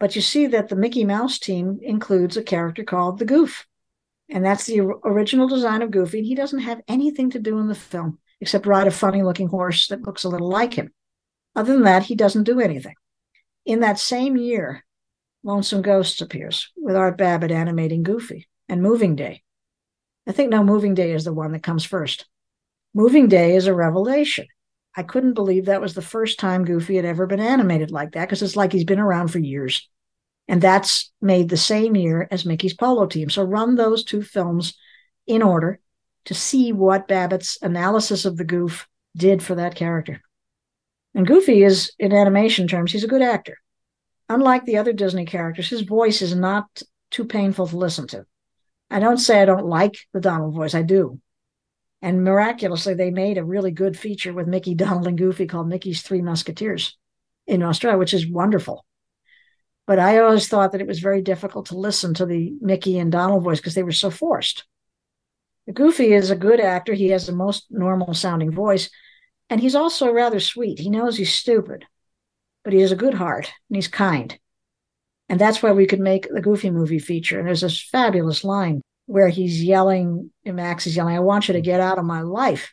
but 0.00 0.16
you 0.16 0.22
see 0.22 0.48
that 0.48 0.68
the 0.68 0.74
Mickey 0.74 1.04
Mouse 1.04 1.38
team 1.38 1.78
includes 1.82 2.36
a 2.36 2.42
character 2.42 2.82
called 2.82 3.18
the 3.18 3.24
Goof, 3.24 3.66
and 4.28 4.44
that's 4.44 4.66
the 4.66 4.80
original 4.80 5.46
design 5.46 5.82
of 5.82 5.92
Goofy. 5.92 6.18
And 6.18 6.26
he 6.26 6.34
doesn't 6.34 6.60
have 6.60 6.80
anything 6.88 7.30
to 7.30 7.38
do 7.38 7.58
in 7.58 7.68
the 7.68 7.74
film 7.74 8.18
except 8.40 8.66
ride 8.66 8.86
a 8.86 8.90
funny-looking 8.90 9.48
horse 9.48 9.88
that 9.88 10.02
looks 10.02 10.24
a 10.24 10.28
little 10.28 10.48
like 10.48 10.74
him. 10.74 10.92
Other 11.54 11.74
than 11.74 11.82
that, 11.82 12.04
he 12.04 12.14
doesn't 12.14 12.44
do 12.44 12.58
anything. 12.58 12.94
In 13.66 13.80
that 13.80 13.98
same 13.98 14.36
year, 14.36 14.84
Lonesome 15.42 15.82
Ghosts 15.82 16.20
appears 16.20 16.72
with 16.76 16.96
Art 16.96 17.18
Babbitt 17.18 17.50
animating 17.50 18.02
Goofy 18.02 18.48
and 18.68 18.82
Moving 18.82 19.16
Day. 19.16 19.42
I 20.26 20.32
think 20.32 20.50
now 20.50 20.62
Moving 20.62 20.94
Day 20.94 21.12
is 21.12 21.24
the 21.24 21.32
one 21.32 21.52
that 21.52 21.62
comes 21.62 21.84
first. 21.84 22.26
Moving 22.94 23.28
Day 23.28 23.56
is 23.56 23.66
a 23.66 23.74
revelation. 23.74 24.46
I 24.96 25.02
couldn't 25.02 25.34
believe 25.34 25.66
that 25.66 25.80
was 25.80 25.94
the 25.94 26.02
first 26.02 26.38
time 26.38 26.64
Goofy 26.64 26.96
had 26.96 27.04
ever 27.04 27.26
been 27.26 27.40
animated 27.40 27.90
like 27.90 28.12
that 28.12 28.26
because 28.26 28.42
it's 28.42 28.56
like 28.56 28.72
he's 28.72 28.84
been 28.84 28.98
around 28.98 29.28
for 29.28 29.38
years. 29.38 29.88
And 30.48 30.60
that's 30.60 31.12
made 31.20 31.48
the 31.48 31.56
same 31.56 31.94
year 31.94 32.26
as 32.30 32.44
Mickey's 32.44 32.74
Polo 32.74 33.06
Team. 33.06 33.30
So 33.30 33.44
run 33.44 33.76
those 33.76 34.02
two 34.02 34.22
films 34.22 34.74
in 35.26 35.42
order 35.42 35.78
to 36.24 36.34
see 36.34 36.72
what 36.72 37.06
Babbitt's 37.06 37.56
analysis 37.62 38.24
of 38.24 38.36
the 38.36 38.44
goof 38.44 38.88
did 39.16 39.42
for 39.42 39.54
that 39.54 39.76
character. 39.76 40.20
And 41.14 41.26
Goofy 41.26 41.62
is, 41.62 41.92
in 41.98 42.12
animation 42.12 42.68
terms, 42.68 42.92
he's 42.92 43.04
a 43.04 43.08
good 43.08 43.22
actor. 43.22 43.58
Unlike 44.28 44.64
the 44.64 44.76
other 44.78 44.92
Disney 44.92 45.24
characters, 45.24 45.68
his 45.68 45.82
voice 45.82 46.22
is 46.22 46.34
not 46.34 46.82
too 47.10 47.24
painful 47.24 47.66
to 47.68 47.76
listen 47.76 48.06
to. 48.08 48.26
I 48.90 49.00
don't 49.00 49.18
say 49.18 49.40
I 49.40 49.44
don't 49.44 49.66
like 49.66 49.96
the 50.12 50.20
Donald 50.20 50.54
voice, 50.54 50.74
I 50.74 50.82
do. 50.82 51.20
And 52.02 52.24
miraculously, 52.24 52.94
they 52.94 53.10
made 53.10 53.36
a 53.36 53.44
really 53.44 53.70
good 53.70 53.98
feature 53.98 54.32
with 54.32 54.46
Mickey, 54.46 54.74
Donald, 54.74 55.06
and 55.06 55.18
Goofy 55.18 55.46
called 55.46 55.68
Mickey's 55.68 56.02
Three 56.02 56.22
Musketeers 56.22 56.96
in 57.46 57.62
Australia, 57.62 57.98
which 57.98 58.14
is 58.14 58.26
wonderful. 58.26 58.84
But 59.86 59.98
I 59.98 60.18
always 60.18 60.48
thought 60.48 60.72
that 60.72 60.80
it 60.80 60.86
was 60.86 61.00
very 61.00 61.20
difficult 61.20 61.66
to 61.66 61.78
listen 61.78 62.14
to 62.14 62.26
the 62.26 62.54
Mickey 62.60 62.98
and 62.98 63.12
Donald 63.12 63.42
voice 63.42 63.58
because 63.58 63.74
they 63.74 63.82
were 63.82 63.92
so 63.92 64.10
forced. 64.10 64.64
Goofy 65.72 66.12
is 66.12 66.30
a 66.30 66.36
good 66.36 66.60
actor. 66.60 66.94
He 66.94 67.08
has 67.08 67.26
the 67.26 67.32
most 67.32 67.66
normal 67.70 68.14
sounding 68.14 68.50
voice. 68.50 68.90
And 69.48 69.60
he's 69.60 69.74
also 69.74 70.12
rather 70.12 70.40
sweet. 70.40 70.78
He 70.78 70.90
knows 70.90 71.16
he's 71.16 71.32
stupid, 71.32 71.84
but 72.64 72.72
he 72.72 72.80
has 72.80 72.92
a 72.92 72.96
good 72.96 73.14
heart 73.14 73.52
and 73.68 73.76
he's 73.76 73.88
kind. 73.88 74.38
And 75.28 75.40
that's 75.40 75.62
why 75.62 75.72
we 75.72 75.86
could 75.86 76.00
make 76.00 76.28
the 76.28 76.40
Goofy 76.40 76.70
movie 76.70 76.98
feature. 76.98 77.38
And 77.38 77.46
there's 77.46 77.60
this 77.60 77.80
fabulous 77.80 78.42
line 78.42 78.82
where 79.10 79.28
he's 79.28 79.62
yelling, 79.62 80.30
Max 80.44 80.86
is 80.86 80.94
yelling, 80.94 81.16
I 81.16 81.20
want 81.20 81.48
you 81.48 81.54
to 81.54 81.60
get 81.60 81.80
out 81.80 81.98
of 81.98 82.04
my 82.04 82.20
life. 82.20 82.72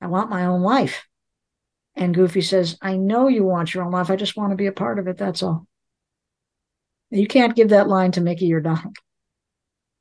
I 0.00 0.06
want 0.06 0.30
my 0.30 0.46
own 0.46 0.62
life. 0.62 1.06
And 1.94 2.14
Goofy 2.14 2.40
says, 2.40 2.78
I 2.80 2.96
know 2.96 3.28
you 3.28 3.44
want 3.44 3.74
your 3.74 3.84
own 3.84 3.92
life. 3.92 4.10
I 4.10 4.16
just 4.16 4.34
want 4.34 4.52
to 4.52 4.56
be 4.56 4.66
a 4.66 4.72
part 4.72 4.98
of 4.98 5.08
it. 5.08 5.18
That's 5.18 5.42
all. 5.42 5.66
You 7.10 7.26
can't 7.26 7.54
give 7.54 7.68
that 7.68 7.86
line 7.86 8.12
to 8.12 8.22
Mickey 8.22 8.52
or 8.54 8.60
Donald. 8.60 8.96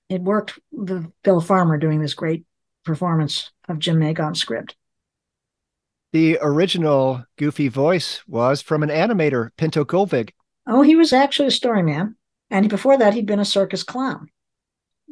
It 0.08 0.22
worked 0.22 0.58
with 0.72 1.12
Bill 1.22 1.42
Farmer 1.42 1.78
doing 1.78 2.00
this 2.00 2.14
great 2.14 2.46
performance 2.86 3.52
of 3.68 3.80
Jymn 3.80 4.00
Magon's 4.00 4.40
script. 4.40 4.78
The 6.14 6.40
original 6.42 7.26
Goofy 7.38 7.68
voice 7.68 8.24
was 8.26 8.62
from 8.62 8.84
an 8.84 8.90
animator, 8.90 9.50
Pinto 9.58 9.84
Colvig. 9.84 10.30
Oh, 10.66 10.82
he 10.82 10.96
was 10.96 11.12
actually 11.12 11.50
a 11.50 11.52
story 11.52 11.84
man. 11.84 12.16
And 12.50 12.70
before 12.70 12.98
that, 12.98 13.14
he'd 13.14 13.26
been 13.26 13.40
a 13.40 13.46
circus 13.46 13.84
clown. 13.84 14.30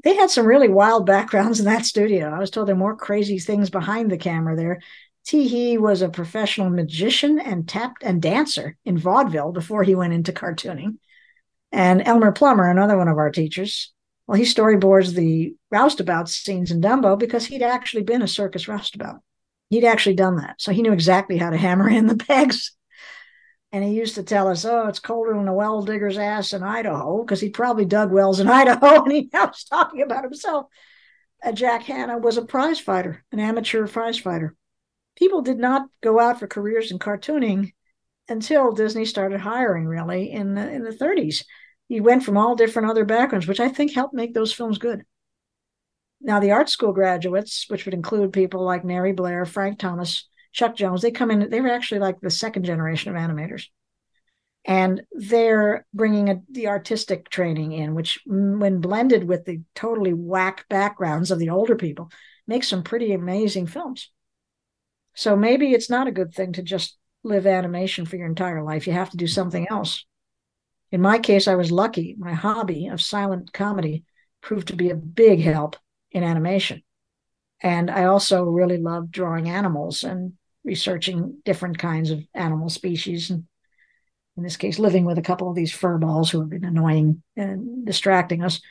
They 0.04 0.16
had 0.16 0.30
some 0.30 0.46
really 0.46 0.70
wild 0.70 1.06
backgrounds 1.06 1.60
in 1.60 1.66
that 1.66 1.86
studio. 1.86 2.30
I 2.30 2.40
was 2.40 2.50
told 2.50 2.68
there 2.68 2.76
are 2.76 2.78
more 2.78 2.96
crazy 2.96 3.40
things 3.40 3.70
behind 3.70 4.10
the 4.10 4.18
camera 4.18 4.56
there. 4.56 4.82
T. 5.26 5.48
Hee 5.48 5.78
was 5.78 6.02
a 6.02 6.10
professional 6.10 6.70
magician 6.70 7.40
and 7.40 7.68
tapped 7.68 8.04
and 8.04 8.22
dancer 8.22 8.78
in 8.86 8.98
vaudeville 8.98 9.52
before 9.52 9.84
he 9.84 9.94
went 9.94 10.14
into 10.14 10.34
cartooning. 10.34 10.98
And 11.72 12.02
Elmer 12.06 12.32
Plummer, 12.32 12.70
another 12.70 12.98
one 12.98 13.08
of 13.08 13.18
our 13.18 13.30
teachers, 13.30 13.94
well, 14.28 14.38
he 14.38 14.44
storyboards 14.46 15.14
the 15.14 15.56
roustabout 15.70 16.30
scenes 16.30 16.72
in 16.72 16.82
Dumbo 16.82 17.18
because 17.18 17.46
he'd 17.46 17.62
actually 17.62 18.04
been 18.04 18.22
a 18.22 18.28
circus 18.28 18.68
roustabout. 18.68 19.20
He'd 19.70 19.86
actually 19.86 20.16
done 20.16 20.38
that. 20.38 20.56
So 20.60 20.72
he 20.72 20.82
knew 20.82 20.94
exactly 20.94 21.38
how 21.38 21.50
to 21.50 21.58
hammer 21.58 21.90
in 21.90 22.08
the 22.08 22.16
pegs. 22.28 22.72
And 23.72 23.84
he 23.84 23.92
used 23.92 24.16
to 24.16 24.24
tell 24.24 24.50
us, 24.50 24.66
oh, 24.66 24.88
it's 24.88 25.00
colder 25.00 25.34
than 25.34 25.48
a 25.48 25.54
well 25.54 25.82
digger's 25.82 26.18
ass 26.18 26.52
in 26.54 26.62
Idaho, 26.62 27.24
because 27.24 27.40
he 27.40 27.50
probably 27.50 27.86
dug 27.86 28.12
wells 28.12 28.40
in 28.40 28.48
Idaho. 28.50 29.04
And 29.04 29.12
he 29.12 29.30
was 29.34 29.64
talking 29.64 30.02
about 30.02 30.24
himself. 30.24 30.68
Uh, 31.44 31.52
Jack 31.52 31.84
Hannah 31.84 32.18
was 32.18 32.38
a 32.38 32.46
prize 32.46 32.80
fighter, 32.80 33.24
an 33.32 33.40
amateur 33.40 33.88
prize 33.88 34.18
fighter. 34.18 34.56
People 35.18 35.42
did 35.42 35.58
not 35.58 35.88
go 36.02 36.20
out 36.20 36.40
for 36.40 36.48
careers 36.48 36.92
in 36.92 37.00
cartooning 37.00 37.74
until 38.28 38.72
Disney 38.72 39.06
started 39.06 39.40
hiring, 39.40 39.86
really, 39.86 40.32
in 40.32 40.54
the, 40.56 40.70
in 40.70 40.84
the 40.84 40.92
30s. 40.92 41.44
He 41.88 42.00
went 42.00 42.24
from 42.24 42.38
all 42.38 42.56
different 42.56 42.90
other 42.90 43.06
backgrounds, 43.06 43.48
which 43.48 43.60
I 43.60 43.70
think 43.70 43.94
helped 43.94 44.14
make 44.14 44.34
those 44.34 44.54
films 44.54 44.78
good. 44.78 45.04
Now, 46.22 46.40
the 46.40 46.52
art 46.52 46.70
school 46.70 46.94
graduates, 46.94 47.66
which 47.68 47.86
would 47.86 47.94
include 47.94 48.32
people 48.32 48.64
like 48.64 48.86
Mary 48.86 49.12
Blair, 49.12 49.46
Frank 49.46 49.80
Thomas, 49.80 50.30
Chuck 50.52 50.76
Jones, 50.76 51.02
they 51.02 51.12
come 51.12 51.32
in, 51.32 51.50
they 51.50 51.62
were 51.62 51.72
actually 51.72 52.00
like 52.00 52.20
the 52.20 52.30
second 52.30 52.66
generation 52.66 53.16
of 53.16 53.22
animators. 53.22 53.66
And 54.66 55.02
they're 55.12 55.88
bringing 55.94 56.30
a, 56.30 56.42
the 56.52 56.68
artistic 56.68 57.30
training 57.30 57.72
in, 57.72 57.96
which, 57.96 58.20
mm, 58.28 58.60
when 58.60 58.80
blended 58.80 59.24
with 59.24 59.46
the 59.46 59.62
totally 59.74 60.14
whack 60.14 60.66
backgrounds 60.70 61.32
of 61.32 61.40
the 61.40 61.50
older 61.50 61.76
people, 61.76 62.12
makes 62.48 62.68
some 62.68 62.84
pretty 62.84 63.14
amazing 63.14 63.66
films. 63.66 64.12
So 65.16 65.36
maybe 65.36 65.72
it's 65.72 65.90
not 65.90 66.08
a 66.08 66.12
good 66.12 66.34
thing 66.34 66.54
to 66.54 66.62
just 66.62 66.98
live 67.24 67.48
animation 67.48 68.06
for 68.06 68.18
your 68.18 68.28
entire 68.28 68.64
life. 68.64 68.88
You 68.88 68.94
have 68.94 69.10
to 69.12 69.18
do 69.18 69.28
something 69.28 69.68
else. 69.70 70.06
In 70.92 71.02
my 71.02 71.20
case, 71.20 71.48
I 71.48 71.56
was 71.56 71.72
lucky. 71.72 72.16
My 72.18 72.34
hobby 72.34 72.88
of 72.88 73.02
silent 73.02 73.54
comedy 73.54 74.04
proved 74.42 74.68
to 74.68 74.76
be 74.76 74.90
a 74.90 74.96
big 74.96 75.40
help 75.42 75.76
in 76.12 76.24
animation. 76.24 76.84
And 77.62 77.90
I 77.90 78.06
also 78.06 78.44
really 78.44 78.78
loved 78.78 79.12
drawing 79.12 79.50
animals 79.50 80.04
and 80.04 80.34
researching 80.64 81.42
different 81.44 81.78
kinds 81.78 82.12
of 82.12 82.24
animal 82.34 82.70
species. 82.70 83.30
And 83.30 83.46
in 84.38 84.44
this 84.44 84.58
case, 84.58 84.80
living 84.80 85.06
with 85.06 85.18
a 85.18 85.24
couple 85.24 85.50
of 85.50 85.56
these 85.56 85.72
fur 85.72 85.98
balls 85.98 86.30
who 86.30 86.40
have 86.40 86.50
been 86.50 86.66
annoying 86.66 87.24
and 87.36 87.86
distracting 87.86 88.44
us. 88.44 88.62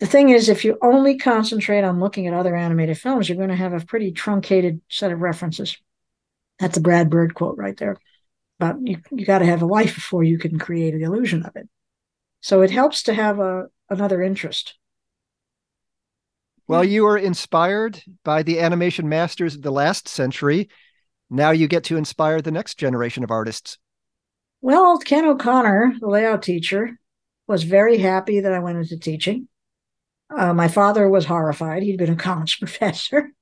The 0.00 0.06
thing 0.06 0.28
is, 0.28 0.48
if 0.48 0.64
you 0.64 0.78
only 0.80 1.18
concentrate 1.18 1.82
on 1.82 1.98
looking 1.98 2.26
at 2.26 2.34
other 2.34 2.54
animated 2.54 2.98
films, 2.98 3.28
you're 3.28 3.36
going 3.36 3.48
to 3.48 3.56
have 3.56 3.72
a 3.72 3.84
pretty 3.84 4.12
truncated 4.12 4.80
set 4.88 5.10
of 5.10 5.20
references. 5.20 5.76
That's 6.60 6.76
a 6.76 6.80
Brad 6.80 7.10
Bird 7.10 7.34
quote 7.34 7.56
right 7.58 7.76
there. 7.76 7.96
But 8.58 8.76
you 8.82 8.98
you 9.12 9.24
got 9.24 9.38
to 9.38 9.46
have 9.46 9.62
a 9.62 9.66
life 9.66 9.94
before 9.94 10.24
you 10.24 10.38
can 10.38 10.58
create 10.58 10.92
the 10.92 11.02
illusion 11.02 11.44
of 11.44 11.54
it. 11.56 11.68
So 12.40 12.62
it 12.62 12.70
helps 12.70 13.04
to 13.04 13.14
have 13.14 13.38
a 13.38 13.66
another 13.90 14.22
interest. 14.22 14.74
Well, 16.68 16.84
you 16.84 17.04
were 17.04 17.16
inspired 17.16 18.02
by 18.24 18.42
the 18.42 18.60
animation 18.60 19.08
masters 19.08 19.54
of 19.54 19.62
the 19.62 19.72
last 19.72 20.06
century. 20.06 20.68
Now 21.30 21.50
you 21.50 21.66
get 21.66 21.84
to 21.84 21.96
inspire 21.96 22.42
the 22.42 22.50
next 22.50 22.74
generation 22.78 23.24
of 23.24 23.30
artists. 23.30 23.78
Well, 24.60 24.98
Ken 24.98 25.24
O'Connor, 25.24 25.94
the 25.98 26.08
layout 26.08 26.42
teacher, 26.42 26.98
was 27.46 27.62
very 27.62 27.96
happy 27.96 28.40
that 28.40 28.52
I 28.52 28.58
went 28.58 28.76
into 28.76 28.98
teaching. 28.98 29.48
Uh, 30.36 30.52
my 30.52 30.68
father 30.68 31.08
was 31.08 31.24
horrified. 31.24 31.82
He'd 31.82 31.96
been 31.96 32.12
a 32.12 32.16
college 32.28 32.58
professor, 32.58 33.32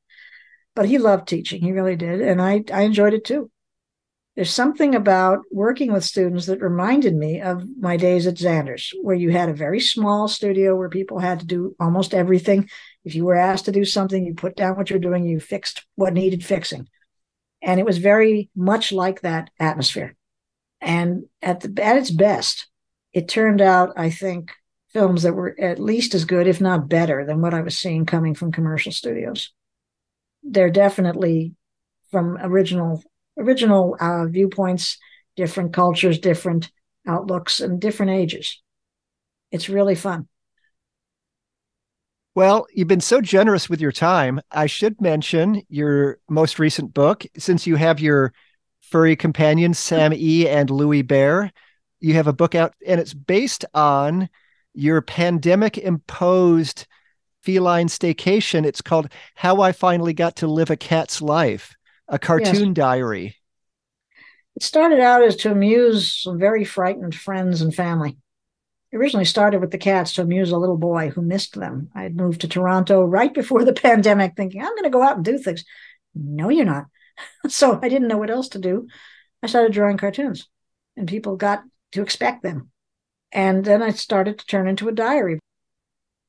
but 0.77 0.87
he 0.87 0.99
loved 0.99 1.27
teaching. 1.27 1.61
He 1.61 1.73
really 1.73 1.97
did. 1.97 2.21
And 2.21 2.41
I, 2.41 2.63
I 2.73 2.83
enjoyed 2.83 3.13
it 3.13 3.25
too. 3.25 3.51
There's 4.37 4.53
something 4.53 4.95
about 4.95 5.41
working 5.51 5.93
with 5.93 6.05
students 6.05 6.45
that 6.47 6.61
reminded 6.61 7.17
me 7.17 7.41
of 7.41 7.65
my 7.81 7.97
days 7.97 8.27
at 8.27 8.37
Zander's, 8.37 8.93
where 9.01 9.17
you 9.17 9.31
had 9.31 9.49
a 9.49 9.55
very 9.55 9.81
small 9.81 10.29
studio 10.29 10.77
where 10.77 10.91
people 10.91 11.19
had 11.19 11.41
to 11.41 11.47
do 11.47 11.75
almost 11.81 12.13
everything. 12.13 12.69
If 13.07 13.15
you 13.15 13.25
were 13.25 13.37
asked 13.37 13.67
to 13.67 13.73
do 13.73 13.85
something, 13.85 14.27
you 14.27 14.35
put 14.35 14.57
down 14.57 14.77
what 14.77 14.91
you're 14.91 14.99
doing, 14.99 15.25
you 15.25 15.39
fixed 15.39 15.87
what 15.95 16.13
needed 16.13 16.45
fixing. 16.45 16.89
And 17.63 17.79
it 17.79 17.87
was 17.87 17.99
very 17.99 18.51
much 18.57 18.91
like 18.91 19.21
that 19.21 19.49
atmosphere. 19.61 20.17
And 20.81 21.27
at 21.41 21.61
the 21.61 21.85
at 21.85 21.97
its 21.97 22.11
best, 22.11 22.67
it 23.13 23.29
turned 23.29 23.61
out, 23.61 23.93
I 23.97 24.11
think, 24.11 24.51
films 24.89 25.23
that 25.23 25.35
were 25.35 25.55
at 25.57 25.79
least 25.79 26.15
as 26.15 26.25
good, 26.25 26.49
if 26.49 26.61
not 26.61 26.89
better, 26.89 27.25
than 27.25 27.41
what 27.41 27.55
I 27.55 27.61
was 27.61 27.79
seeing 27.79 28.07
coming 28.07 28.35
from 28.35 28.51
commercial 28.51 28.91
studios. 28.91 29.53
They're 30.43 30.69
definitely 30.69 31.55
from 32.11 32.37
original 32.41 33.05
original 33.39 33.97
uh, 34.01 34.27
viewpoints, 34.27 34.99
different 35.37 35.73
cultures, 35.73 36.19
different 36.19 36.73
outlooks, 37.07 37.61
and 37.61 37.81
different 37.81 38.11
ages. 38.11 38.61
It's 39.53 39.69
really 39.69 39.95
fun. 39.95 40.27
Well, 42.37 42.67
you've 42.71 42.87
been 42.87 43.01
so 43.01 43.23
generous 43.23 43.71
with 43.71 43.81
your 43.81 43.93
time. 43.93 44.43
I 44.53 44.67
should 44.67 45.01
mention 45.01 45.63
your 45.71 46.19
most 46.29 46.59
recent 46.59 46.93
book, 46.93 47.25
since 47.39 47.67
you 47.67 47.77
have 47.77 47.99
your 47.99 48.35
furry 48.83 49.17
companions, 49.17 49.79
Sam 49.79 50.13
E. 50.13 50.47
and 50.47 50.69
Louis 50.69 51.01
Bear. 51.01 51.51
You 51.99 52.13
have 52.13 52.27
a 52.27 52.35
book 52.35 52.55
out, 52.55 52.75
and 52.87 53.01
it's 53.01 53.15
based 53.15 53.65
on 53.73 54.29
your 54.75 55.01
pandemic 55.01 55.79
imposed 55.79 56.87
feline 57.43 57.89
staycation. 57.89 58.67
It's 58.67 58.83
called 58.83 59.09
How 59.35 59.63
I 59.63 59.73
Finally 59.73 60.13
Got 60.13 60.37
to 60.37 60.47
Live 60.47 60.69
a 60.69 60.77
Cat's 60.77 61.23
Life 61.23 61.75
a 62.07 62.19
cartoon 62.19 62.67
yes. 62.67 62.75
diary. 62.75 63.37
It 64.57 64.63
started 64.63 65.01
out 65.01 65.23
as 65.23 65.37
to 65.37 65.51
amuse 65.51 66.21
some 66.23 66.39
very 66.39 66.65
frightened 66.65 67.15
friends 67.15 67.63
and 67.63 67.75
family. 67.75 68.19
Originally 68.93 69.25
started 69.25 69.61
with 69.61 69.73
the 69.73 69.79
cats 69.79 70.15
to 70.15 70.23
amuse 70.23 70.51
a 70.51 70.59
little 70.59 70.77
boy 70.77 71.11
who 71.11 71.21
missed 71.21 71.55
them. 71.55 71.91
I 71.95 72.03
had 72.03 72.17
moved 72.17 72.43
to 72.43 72.49
Toronto 72.49 73.05
right 73.05 73.33
before 73.33 73.65
the 73.65 73.73
pandemic, 73.89 74.35
thinking, 74.37 74.61
I'm 74.61 74.75
going 74.75 74.85
to 74.85 74.91
go 74.91 75.03
out 75.03 75.17
and 75.17 75.25
do 75.25 75.39
things. 75.39 75.65
No, 76.15 76.49
you're 76.49 76.65
not. 76.65 76.87
so 77.49 77.79
I 77.83 77.89
didn't 77.89 78.09
know 78.09 78.19
what 78.19 78.31
else 78.31 78.49
to 78.51 78.59
do. 78.59 78.87
I 79.43 79.49
started 79.49 79.73
drawing 79.73 79.99
cartoons, 79.99 80.49
and 80.97 81.09
people 81.09 81.37
got 81.37 81.63
to 81.93 82.03
expect 82.03 82.43
them. 82.43 82.71
And 83.33 83.65
then 83.65 83.83
I 83.83 83.91
started 83.91 84.39
to 84.39 84.47
turn 84.47 84.69
into 84.69 84.89
a 84.89 84.93
diary. 84.93 85.41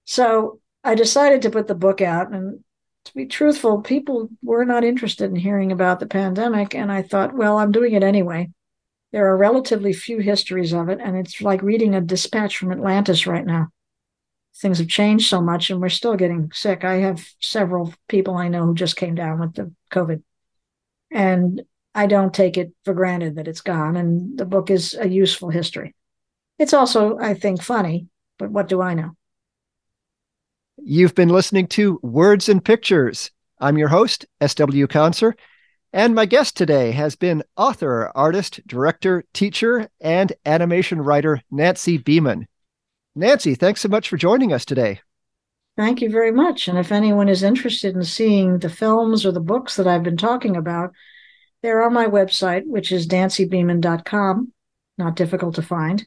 So 0.06 0.60
I 0.84 0.96
decided 0.96 1.44
to 1.44 1.50
put 1.50 1.68
the 1.68 1.76
book 1.76 2.02
out, 2.02 2.32
and 2.32 2.64
to 3.06 3.14
be 3.14 3.26
truthful, 3.26 3.82
people 3.82 4.30
were 4.44 4.66
not 4.66 4.84
interested 4.84 5.30
in 5.30 5.36
hearing 5.36 5.72
about 5.72 6.00
the 6.00 6.08
pandemic. 6.08 6.76
And 6.76 6.92
I 6.92 7.02
thought, 7.02 7.34
well, 7.34 7.58
I'm 7.58 7.72
doing 7.72 7.94
it 7.94 8.04
anyway. 8.04 8.50
There 9.12 9.28
are 9.28 9.38
relatively 9.38 9.94
few 9.94 10.20
histories 10.20 10.74
of 10.74 10.90
it, 10.90 11.00
and 11.02 11.18
it's 11.18 11.42
like 11.42 11.62
reading 11.62 11.96
a 11.96 12.02
dispatch 12.02 12.58
from 12.58 12.72
Atlantis 12.72 13.26
right 13.26 13.46
now. 13.46 13.68
Things 14.58 14.80
have 14.80 14.88
changed 14.88 15.30
so 15.30 15.42
much, 15.42 15.70
and 15.70 15.80
we're 15.80 15.90
still 15.90 16.16
getting 16.16 16.52
sick. 16.54 16.84
I 16.84 16.96
have 16.96 17.26
several 17.40 17.94
people 18.10 18.36
I 18.36 18.48
know 18.48 18.66
who 18.66 18.74
just 18.74 18.96
came 18.96 19.16
down 19.16 19.40
with 19.40 19.54
the 19.54 19.72
COVID. 19.92 20.24
And 21.12 21.62
I 21.96 22.08
don't 22.08 22.34
take 22.34 22.58
it 22.58 22.74
for 22.84 22.94
granted 22.94 23.36
that 23.36 23.48
it's 23.48 23.62
gone. 23.62 23.96
And 23.96 24.38
the 24.38 24.46
book 24.46 24.70
is 24.70 24.96
a 25.00 25.08
useful 25.08 25.50
history. 25.50 25.96
It's 26.60 26.74
also, 26.74 27.18
I 27.18 27.34
think, 27.34 27.62
funny, 27.62 28.08
but 28.38 28.52
what 28.52 28.68
do 28.68 28.82
I 28.82 28.94
know? 28.94 29.12
You've 30.78 31.16
been 31.16 31.30
listening 31.30 31.68
to 31.68 32.00
Words 32.04 32.50
and 32.50 32.64
Pictures. 32.64 33.32
I'm 33.60 33.78
your 33.78 33.88
host, 33.88 34.26
S.W. 34.42 34.88
Conser, 34.88 35.34
and 35.98 36.14
my 36.14 36.28
guest 36.28 36.56
today 36.56 36.92
has 36.92 37.16
been 37.16 37.44
author, 37.58 38.12
artist, 38.14 38.60
director, 38.68 39.24
teacher, 39.34 39.90
and 40.00 40.32
animation 40.46 41.02
writer 41.02 41.42
Nancy 41.50 41.98
Beiman. 41.98 42.46
Nancy, 43.16 43.56
thanks 43.56 43.82
so 43.82 43.90
much 43.90 44.08
for 44.08 44.16
joining 44.16 44.54
us 44.54 44.64
today. 44.64 45.02
Thank 45.76 46.02
you 46.02 46.12
very 46.12 46.32
much. 46.32 46.68
And 46.68 46.78
if 46.78 46.92
anyone 46.92 47.28
is 47.28 47.42
interested 47.42 47.96
in 47.96 48.04
seeing 48.04 48.60
the 48.60 48.70
films 48.70 49.26
or 49.26 49.32
the 49.32 49.40
books 49.40 49.76
that 49.78 49.88
I've 49.88 50.04
been 50.04 50.18
talking 50.18 50.56
about, 50.56 50.92
they're 51.64 51.82
on 51.82 51.94
my 51.94 52.06
website, 52.06 52.68
which 52.68 52.92
is 52.92 53.08
nancybeiman.com. 53.08 54.54
Not 55.00 55.16
difficult 55.16 55.56
to 55.56 55.64
find. 55.64 56.06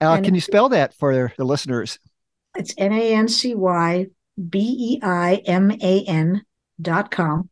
Uh, 0.00 0.22
can 0.22 0.34
you 0.34 0.40
spell 0.40 0.70
that 0.70 0.94
for 0.94 1.34
the 1.36 1.44
listeners? 1.44 1.98
It's 2.56 2.72
N 2.78 2.94
A 2.94 3.14
N 3.14 3.28
C 3.28 3.54
Y 3.54 4.06
B 4.48 4.58
E 4.58 5.00
I 5.02 5.42
M 5.44 5.70
A 5.70 6.04
N 6.04 6.46
dot 6.80 7.10
com. 7.10 7.50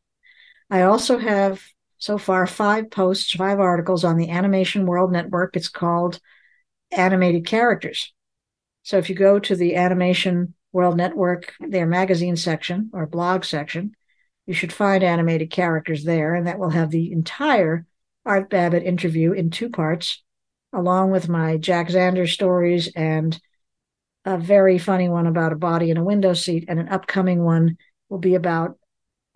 I 0.71 0.83
also 0.83 1.19
have 1.19 1.63
so 1.99 2.19
far 2.19 2.47
five 2.47 2.91
posts, 2.91 3.33
five 3.33 3.61
articles 3.61 4.05
on 4.05 4.17
the 4.17 4.31
Animation 4.31 4.87
World 4.87 5.13
Network. 5.13 5.57
It's 5.57 5.69
called 5.69 6.21
Animated 6.91 7.47
Characters. 7.47 8.13
So 8.83 8.99
if 8.99 9.09
you 9.09 9.15
go 9.15 9.39
to 9.39 9.57
the 9.57 9.77
Animation 9.77 10.55
World 10.73 10.97
Network, 10.97 11.55
their 11.61 11.87
magazine 11.87 12.37
section 12.37 12.91
or 12.93 13.07
blog 13.07 13.45
section, 13.45 13.95
you 14.47 14.55
should 14.55 14.73
find 14.73 15.03
animated 15.03 15.51
characters 15.51 16.05
there, 16.05 16.35
and 16.35 16.47
that 16.47 16.59
will 16.59 16.71
have 16.71 16.91
the 16.91 17.11
entire 17.11 17.87
Art 18.25 18.51
Babbitt 18.51 18.85
interview 18.85 19.33
in 19.33 19.51
two 19.51 19.71
parts, 19.71 20.23
along 20.73 21.11
with 21.11 21.29
my 21.29 21.57
Jack 21.57 21.89
Zander 21.89 22.29
stories 22.29 22.89
and 22.95 23.41
a 24.25 24.39
very 24.39 24.79
funny 24.79 25.09
one 25.09 25.27
about 25.27 25.53
a 25.53 25.57
body 25.57 25.91
in 25.91 25.97
a 25.97 26.05
window 26.05 26.35
seat, 26.35 26.65
and 26.69 26.79
an 26.79 26.89
upcoming 26.89 27.43
one 27.43 27.77
will 28.09 28.19
be 28.19 28.35
about 28.35 28.79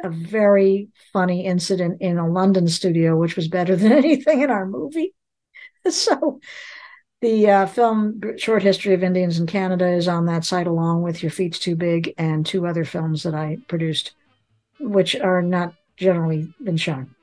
a 0.03 0.11
very 0.11 0.89
funny 1.13 1.45
incident 1.47 2.01
in 2.01 2.19
a 2.19 2.29
London 2.29 2.69
studio, 2.69 3.17
which 3.17 3.37
was 3.37 3.49
better 3.49 3.77
than 3.77 3.93
anything 3.93 4.43
in 4.43 4.51
our 4.51 4.67
movie. 4.67 5.15
so, 5.91 6.41
the 7.21 7.51
uh, 7.51 7.67
film 7.67 8.21
Short 8.39 8.63
History 8.63 8.95
of 8.95 9.03
Indians 9.03 9.39
in 9.39 9.47
Canada 9.47 9.87
is 9.87 10.09
on 10.09 10.27
that 10.27 10.45
site, 10.45 10.67
along 10.67 11.03
with 11.03 11.23
Your 11.23 11.31
Feet's 11.31 11.59
Too 11.59 11.77
Big 11.77 12.15
and 12.17 12.47
two 12.47 12.67
other 12.67 12.85
films 12.85 13.23
that 13.25 13.35
I 13.35 13.59
produced, 13.69 14.13
which 14.79 15.15
are 15.17 15.43
not 15.43 15.75
generally 15.97 16.53
been 16.65 16.79
shown. 16.79 17.15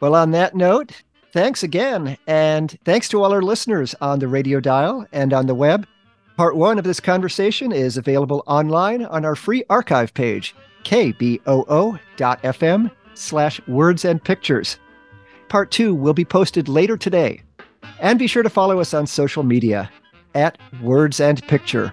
Well, 0.00 0.14
on 0.14 0.32
that 0.32 0.54
note, 0.54 0.92
thanks 1.32 1.62
again. 1.62 2.18
And 2.26 2.76
thanks 2.84 3.08
to 3.08 3.22
all 3.22 3.32
our 3.32 3.42
listeners 3.42 3.94
on 4.00 4.18
the 4.18 4.28
radio 4.28 4.60
dial 4.60 5.06
and 5.12 5.32
on 5.32 5.46
the 5.46 5.54
web. 5.54 5.86
Part 6.38 6.54
one 6.54 6.78
of 6.78 6.84
this 6.84 7.00
conversation 7.00 7.72
is 7.72 7.96
available 7.96 8.44
online 8.46 9.04
on 9.04 9.24
our 9.24 9.34
free 9.34 9.64
archive 9.68 10.14
page, 10.14 10.54
kboo.fm 10.84 11.40
slash 13.14 13.60
words 13.66 14.04
and 14.04 14.22
pictures. 14.22 14.78
Part 15.48 15.72
two 15.72 15.96
will 15.96 16.14
be 16.14 16.24
posted 16.24 16.68
later 16.68 16.96
today. 16.96 17.42
And 17.98 18.20
be 18.20 18.28
sure 18.28 18.44
to 18.44 18.50
follow 18.50 18.78
us 18.78 18.94
on 18.94 19.08
social 19.08 19.42
media 19.42 19.90
at 20.36 20.56
Words 20.80 21.18
and 21.18 21.42
Picture. 21.48 21.90